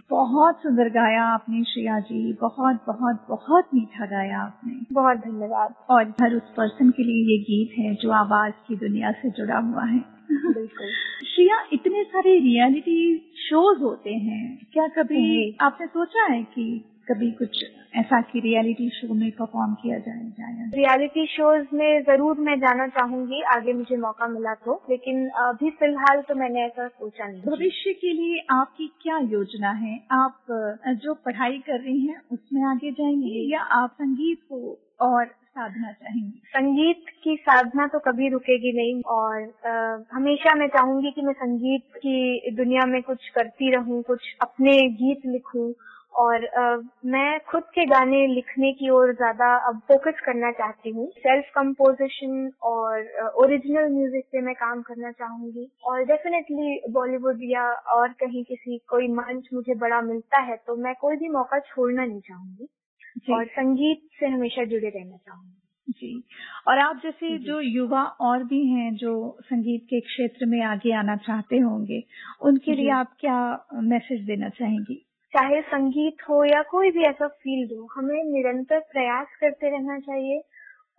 बहुत 0.10 0.58
सुंदर 0.58 0.90
गाया 0.90 1.24
आपने 1.24 1.64
श्रेया 1.64 2.00
जी 2.00 2.34
बहुत 2.34 2.84
बहुत 2.88 3.26
बहुत 3.30 3.68
मीठा 3.74 4.06
गाया 4.06 4.40
आपने। 4.42 4.74
बहुत 4.92 5.18
धन्यवाद। 5.18 5.74
और 5.90 6.14
हर 6.22 6.34
उस 6.34 6.42
पर्सन 6.42 6.90
के 6.90 7.04
लिए 7.04 7.38
ये 7.38 7.44
गीत 7.44 7.80
है 7.80 7.96
जो 7.96 8.12
आवाज़ 8.12 8.54
की 8.68 8.76
दुनिया 8.76 9.12
से 9.12 9.30
जुड़ा 9.30 9.58
हुआ 9.58 9.84
है। 9.86 10.00
बिल्कुल। 10.32 10.92
श्रिया 11.36 11.68
इतने 11.74 12.04
सारे 12.04 12.40
रियलिटी 12.40 13.34
शोज़ 13.38 13.80
होते 13.80 14.14
हैं। 14.14 14.68
क्या 14.74 14.88
कभी 14.88 15.58
आपने 15.62 15.88
सोचा 15.88 16.24
है 16.24 16.44
कि 16.44 16.90
कभी 17.08 17.30
कुछ 17.32 17.64
ऐसा 17.98 18.20
कि 18.22 18.40
रियलिटी 18.40 18.90
शो 18.90 19.14
में 19.14 19.30
परफॉर्म 19.32 19.74
किया 19.74 19.98
जाए 20.00 20.30
जाए। 20.38 20.70
रियलिटी 20.76 21.26
शोज़ 21.28 21.66
में 21.74 22.02
ज़रूर 22.04 22.38
मैं 22.40 22.56
जाना 22.60 22.88
चाहूँगी 22.88 23.42
आगे 23.56 23.74
मुझे 23.74 23.98
मौका 23.98 24.28
मिला 24.28 24.54
तो 24.66 24.82
लेकिन 24.90 25.28
अभी 25.42 25.70
फ़िलहाल 25.80 26.22
तो 26.22 26.36
मैंने 26.36 26.64
ऐसा 26.66 26.88
सोचा 26.88 27.28
नहीं। 27.28 27.42
भविष्य 27.44 27.94
के 27.94 28.14
लिए 28.14 28.42
आपकी 28.52 28.88
क्या 29.02 29.18
योजना 29.18 29.72
है? 29.74 30.00
आप 30.12 30.46
जो 31.04 31.14
पढ़ाई 31.26 31.58
कर 31.68 31.80
रही 31.80 32.00
हैं 32.08 32.22
उसमें 32.32 32.64
आगे 32.72 32.92
जाएँगे 32.92 33.46
या 33.54 33.62
आप 33.82 33.96
संगीत 34.02 34.40
को 34.50 34.78
और 35.02 35.26
साधना 35.26 35.92
चाहेंगी? 35.92 36.42
संगीत 36.48 37.06
की 37.24 37.36
साधना 37.42 37.88
तो 37.88 38.00
कभी 38.00 38.30
रुकेगी 38.30 38.72
नहीं 38.78 39.02
और 39.14 39.42
आ, 39.68 39.98
हमेशा 40.12 40.56
मैं 40.56 40.68
चाहूँगी 40.68 41.12
कि 41.12 41.22
मैं 41.22 41.34
संगीत 41.34 41.98
की 41.98 42.52
दुनिया 42.56 42.86
में 42.86 43.02
कुछ 43.04 43.30
करती 43.30 43.72
रहूँ 43.76 44.02
कुछ 44.04 44.36
अपने 44.42 44.78
गीत 45.02 45.26
लिखूं 45.26 45.72
और 46.16 46.46
आ, 46.48 46.76
मैं 47.06 47.40
खुद 47.42 47.64
के 47.76 47.86
गाने 47.86 48.26
लिखने 48.28 48.72
की 48.74 48.90
ओर 48.90 49.14
ज़्यादा 49.14 49.54
अब 49.68 49.80
फोकस 49.88 50.20
करना 50.26 50.52
चाहती 50.52 50.90
हूँ। 50.90 51.08
सेल्फ 51.18 51.46
कंपोजिशन 51.56 52.52
और 52.64 53.32
ओरिजिनल 53.44 53.90
म्यूज़िक 53.94 54.26
पे 54.32 54.42
मैं 54.42 54.54
काम 54.56 54.82
करना 54.82 55.12
चाहूँगी। 55.14 55.68
और 55.86 56.04
डेफिनेटली 56.04 56.80
बॉलीवुड 56.94 57.40
या 57.44 57.66
और 57.96 58.14
कहीं 58.20 58.44
किसी 58.44 58.78
कोई 58.90 59.08
मंच 59.14 59.50
मुझे 59.54 59.76
बड़ा 59.78 60.02
मिलता 60.04 60.42
है 60.42 60.56
तो 60.68 60.76
मैं 60.76 60.94
कोई 61.02 61.16
भी 61.16 61.30
मौका 61.30 61.60
छोड़ना 61.66 62.06
नहीं 62.06 62.20
चाहूँगी। 62.22 62.68
और 63.30 63.46
संगीत 63.48 64.08
से 64.20 64.28
हमेशा 64.28 64.64
जुड़े 64.66 64.90
रहना 64.90 65.18
चाहूँगी। 65.18 65.60
जी। 65.90 66.24
और 66.68 66.78
आप 66.80 67.00
जैसे 67.04 67.38
जो। 67.38 67.60
युवा 67.62 68.04
और 68.22 68.44
भी 68.44 68.66
हैं 68.68 68.94
जो 68.96 69.14
संगीत 69.44 69.84
के 69.84 70.00
क्षेत्र 70.02 70.46
में 70.46 70.62
आगे 70.64 70.94
आना 70.98 71.16
चाहते 71.18 71.58
होंगे 71.60 72.04
उनके 72.42 72.76
लिए 72.76 72.90
आप 72.92 73.16
क्या 73.20 73.40
मैसेज 73.84 74.26
देना 74.26 74.50
चाहेंगी? 74.52 75.04
चाहे 75.34 75.62
संगीत 75.64 76.18
हो 76.30 76.44
या 76.46 76.62
कोई 76.72 76.92
भी 76.92 77.04
ऐसा 77.06 77.28
फ़ील्ड 77.28 77.72
हो 77.78 77.88
हमें 77.96 78.24
निरंतर 78.24 78.80
प्रयास 78.92 79.28
करते 79.42 79.70
रहना 79.70 80.00
चाहिए 80.00 80.42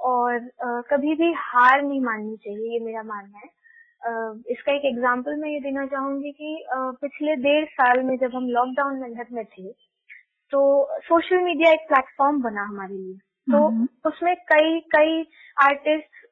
और 0.01 0.35
आ, 0.35 0.81
कभी 0.91 1.15
भी 1.15 1.33
हार 1.39 1.83
नहीं 1.83 2.01
माननी 2.01 2.37
चाहिए 2.37 2.73
ये 2.73 2.81
मेरा 2.85 3.03
मानना 3.05 3.39
है। 3.39 3.49
आ, 4.03 4.35
इसका 4.51 4.73
एक 4.73 4.85
एग्ज़ाम्पल 4.85 5.37
मैं 5.41 5.51
ये 5.51 5.61
देना 5.61 5.87
चाहूँगी 5.87 6.33
कि 6.33 6.57
आ, 6.65 6.91
पिछले 7.03 7.37
डेढ़ 7.45 7.65
साल 7.71 8.03
में 8.03 8.17
जब 8.19 8.35
हम 8.35 8.49
लॉकडाउन 8.51 9.01
में 9.01 9.13
घर 9.13 9.27
में 9.33 9.45
थे 9.45 9.71
तो 10.53 10.61
सोशल 11.03 11.41
मीडिया 11.43 11.73
एक 11.73 11.87
प्लेटफॉर्म 11.89 12.43
बना 12.43 12.63
हमारे 12.65 12.95
लिए। 12.95 13.17
तो 13.47 13.67
हम्म। 13.67 13.89
उसमें 14.07 14.35
कई 14.53 14.79
कई 14.93 15.23
आर्टिस्ट 15.63 16.23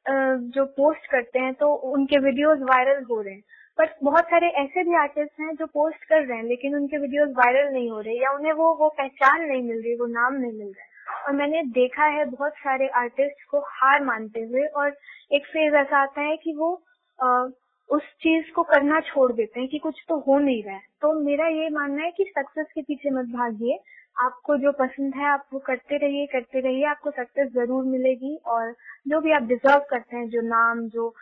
जो 0.53 0.65
पोस्ट 0.77 1.09
करते 1.11 1.39
हैं 1.39 1.53
तो 1.53 1.73
उनके 1.91 2.17
वीडियोस 2.19 2.59
वायरल 2.63 3.03
हो 3.03 3.21
रहे 3.21 3.33
हैं। 3.33 3.43
बट 3.77 3.93
बहुत 4.03 4.23
सारे 4.23 4.47
ऐसे 4.61 4.83
भी 4.83 4.95
आर्टिस्ट 4.95 5.39
हैं 5.39 5.53
जो 5.55 5.65
पोस्ट 5.65 6.03
कर 6.03 6.25
रहे 6.25 6.37
हैं 6.37 6.45
लेकिन 6.45 6.75
उनके 6.75 6.97
वीडियोस 6.97 7.29
वायरल 7.37 7.71
नहीं 7.73 7.89
हो 7.91 7.99
रहे 7.99 8.15
या 8.15 8.31
उन्हें 8.31 8.53
वो 8.53 8.73
वो 8.79 8.89
पहचान 8.97 9.41
नहीं 9.41 9.61
मिल 9.63 9.81
रही 9.81 9.95
वो 9.95 10.05
नाम 10.05 10.33
नहीं 10.33 10.51
मिल 10.51 10.67
रहा 10.67 11.25
और 11.25 11.33
मैंने 11.33 11.63
देखा 11.71 12.05
है 12.05 12.25
बहुत 12.25 12.53
सारे 12.57 12.87
आर्टिस्ट 12.97 13.43
को 13.51 13.59
हार 13.71 14.03
मानते 14.03 14.41
हुए 14.41 14.65
और 14.65 14.95
एक 15.31 15.45
फ़ेज़ 15.45 15.75
ऐसा 15.75 16.01
आता 16.01 16.21
है 16.21 16.37
कि 16.37 16.53
वो 16.53 16.73
आ, 17.19 17.47
उस 17.89 18.01
चीज़ 18.21 18.51
को 18.51 18.63
करना 18.63 18.99
छोड़ 18.99 19.31
देते 19.31 19.59
हैं 19.59 19.69
कि 19.69 19.77
कुछ 19.79 20.03
तो 20.09 20.17
हो 20.19 20.37
नहीं 20.39 20.63
रहा 20.63 20.75
है। 20.75 20.81
तो 21.01 21.11
मेरा 21.19 21.47
ये 21.47 21.69
मानना 21.69 22.03
है 22.03 22.11
कि 22.11 22.23
सक्सेस 22.37 22.67
के 22.75 22.81
पीछे 22.81 23.09
मत 23.09 23.25
भागिए। 23.35 23.79
आपको 24.17 24.57
जो 24.57 24.71
पसंद 24.71 25.15
है 25.15 25.25
आप 25.25 25.45
वो 25.53 25.59
करते 25.59 25.97
रहिए 25.97 26.25
करते 26.25 26.59
रहिए 26.59 26.85
आपको 26.85 27.11
सक्सेस 27.11 27.51
ज़रूर 27.53 27.83
मिलेगी। 27.85 28.35
और 28.47 28.71
जो 29.07 29.19
भी 29.21 29.31
आप 29.31 29.43
डिजर्व 29.43 29.85
करते 29.89 30.17
हैं 30.17 30.27
जो 30.29 30.41
नाम 30.41 30.87
जो 30.89 31.13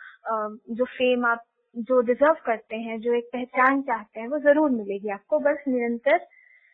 जो 0.70 0.84
फेम 0.84 1.26
आप 1.26 1.44
जो 1.76 2.00
डिजर्व 2.02 2.36
करते 2.46 2.76
हैं 2.76 2.98
जो 3.00 3.14
एक 3.14 3.28
पहचान 3.32 3.80
चाहते 3.82 4.20
हैं 4.20 4.28
वो 4.28 4.38
ज़रूर 4.40 4.70
मिलेगी 4.70 5.10
आपको। 5.10 5.38
बस 5.40 5.64
निरंतर 5.68 6.26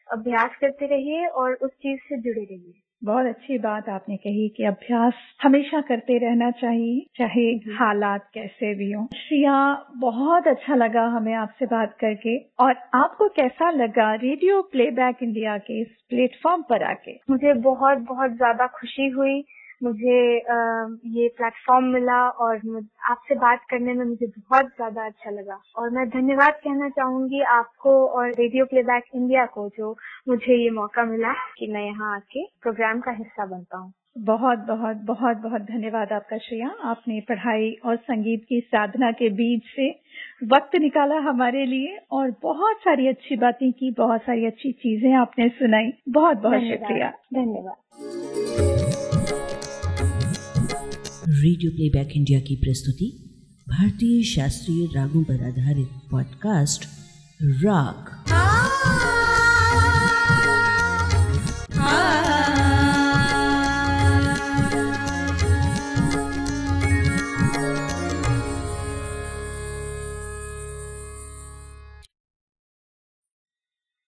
अभ्यास 0.09 0.57
करते 0.61 0.87
रहिए 0.87 1.27
और 1.27 1.55
उस 1.55 1.71
चीज़ 1.73 2.01
से 2.01 2.21
जुड़े 2.21 2.45
रहिए। 2.45 2.75
बहुत 3.03 3.27
अच्छी 3.27 3.59
बात 3.59 3.89
आपने 3.89 4.17
कही 4.17 4.49
कि 4.49 4.65
अभ्यास 4.65 5.15
हमेशा 5.43 5.81
करते 5.81 6.17
रहना 6.19 6.51
चाहिए 6.53 7.05
चाहे 7.19 7.45
हालात 7.75 8.29
कैसे 8.35 8.75
भी 8.75 8.91
हों। 8.93 9.05
श्रिया 9.17 9.53
बहुत 9.97 10.47
अच्छा 10.47 10.75
लगा 10.75 11.05
हमें 11.07 11.35
आपसे 11.35 11.67
बात 11.67 11.97
करके। 12.01 12.37
और 12.61 12.75
आपको 12.95 13.29
कैसा 13.29 13.71
लगा 13.71 14.13
रेडियो 14.15 14.61
प्लेबैक 14.63 15.23
इंडिया 15.23 15.57
के 15.59 15.81
इस 15.83 15.95
प्लेटफॉर्म 16.09 16.63
पर 16.63 16.83
आके? 16.83 17.15
मुझे 17.31 17.53
बहुत 17.63 17.99
बहुत 18.09 18.37
ज़्यादा 18.37 18.67
खुशी 18.81 19.09
हुई। 19.09 19.41
मुझे 19.81 20.19
ये 21.13 21.29
प्लेटफॉर्म 21.37 21.85
मिला 21.87 22.21
और 22.29 22.57
आपसे 23.11 23.35
बात 23.37 23.61
करने 23.71 23.93
में 23.95 24.05
मुझे 24.05 24.27
बहुत 24.29 24.67
ज़्यादा 24.67 25.05
अच्छा 25.07 25.31
लगा। 25.31 25.61
और 25.79 25.91
मैं 25.91 26.09
धन्यवाद 26.09 26.61
कहना 26.65 26.89
चाहूँगी 26.91 27.43
आपको 27.51 27.95
और 28.09 28.31
रेडियो 28.31 28.65
प्लेबैक 28.65 29.05
इंडिया 29.15 29.47
को 29.55 29.69
जो 29.69 29.97
मुझे 30.29 30.63
ये 30.65 30.71
मौका 30.73 31.05
मिला 31.05 31.33
कि 31.59 31.73
मैं 31.73 31.85
यहाँ 31.87 32.15
आके 32.17 32.45
प्रोग्राम 32.63 33.01
का 33.01 33.13
हिस्सा 33.13 33.47
बनता 33.47 33.79
हूँ 33.79 33.93
बहुत 34.19 34.59
बहुत 34.59 34.97
बहुत 35.07 35.37
बहुत 35.37 35.63
धन्यवाद 35.63 36.13
आपका 36.13 36.39
श्रेया। 36.39 36.69
आपने 36.85 37.21
पढ़ाई 37.21 37.71
और 37.85 37.97
संगीत 37.99 38.45
की 38.49 38.61
साधना 38.63 39.11
के 39.13 39.29
बीच 39.33 39.63
से 39.77 39.89
वक्त 40.53 40.77
निकाला 40.81 41.19
हमारे 41.29 41.65
लिए 41.67 41.99
और 42.13 42.31
बहुत 42.43 42.81
सारी 42.81 43.09
अच्छी 43.09 43.37
बातें 43.37 43.71
की 43.73 43.91
बहुत 43.99 44.23
सारी 44.23 44.47
अच्छी 44.47 44.73
चीज़ें 44.75 45.13
आपने 45.17 45.49
सुनाई। 45.51 45.93
बहुत 46.09 46.37
बहुत 46.39 46.61
शुक्रिया। 46.63 47.11
धन्यवाद। 47.35 48.18
रेडियो 51.29 51.71
प्लेबैक 51.71 52.13
इंडिया 52.17 52.39
की 52.41 52.55
प्रस्तुति 52.57 53.07
भारतीय 53.69 54.23
शास्त्रीय 54.25 54.87
रागों 54.95 55.23
पर 55.25 55.43
आधारित 55.45 55.89
पॉडकास्ट 56.11 56.87
राग 57.43 58.78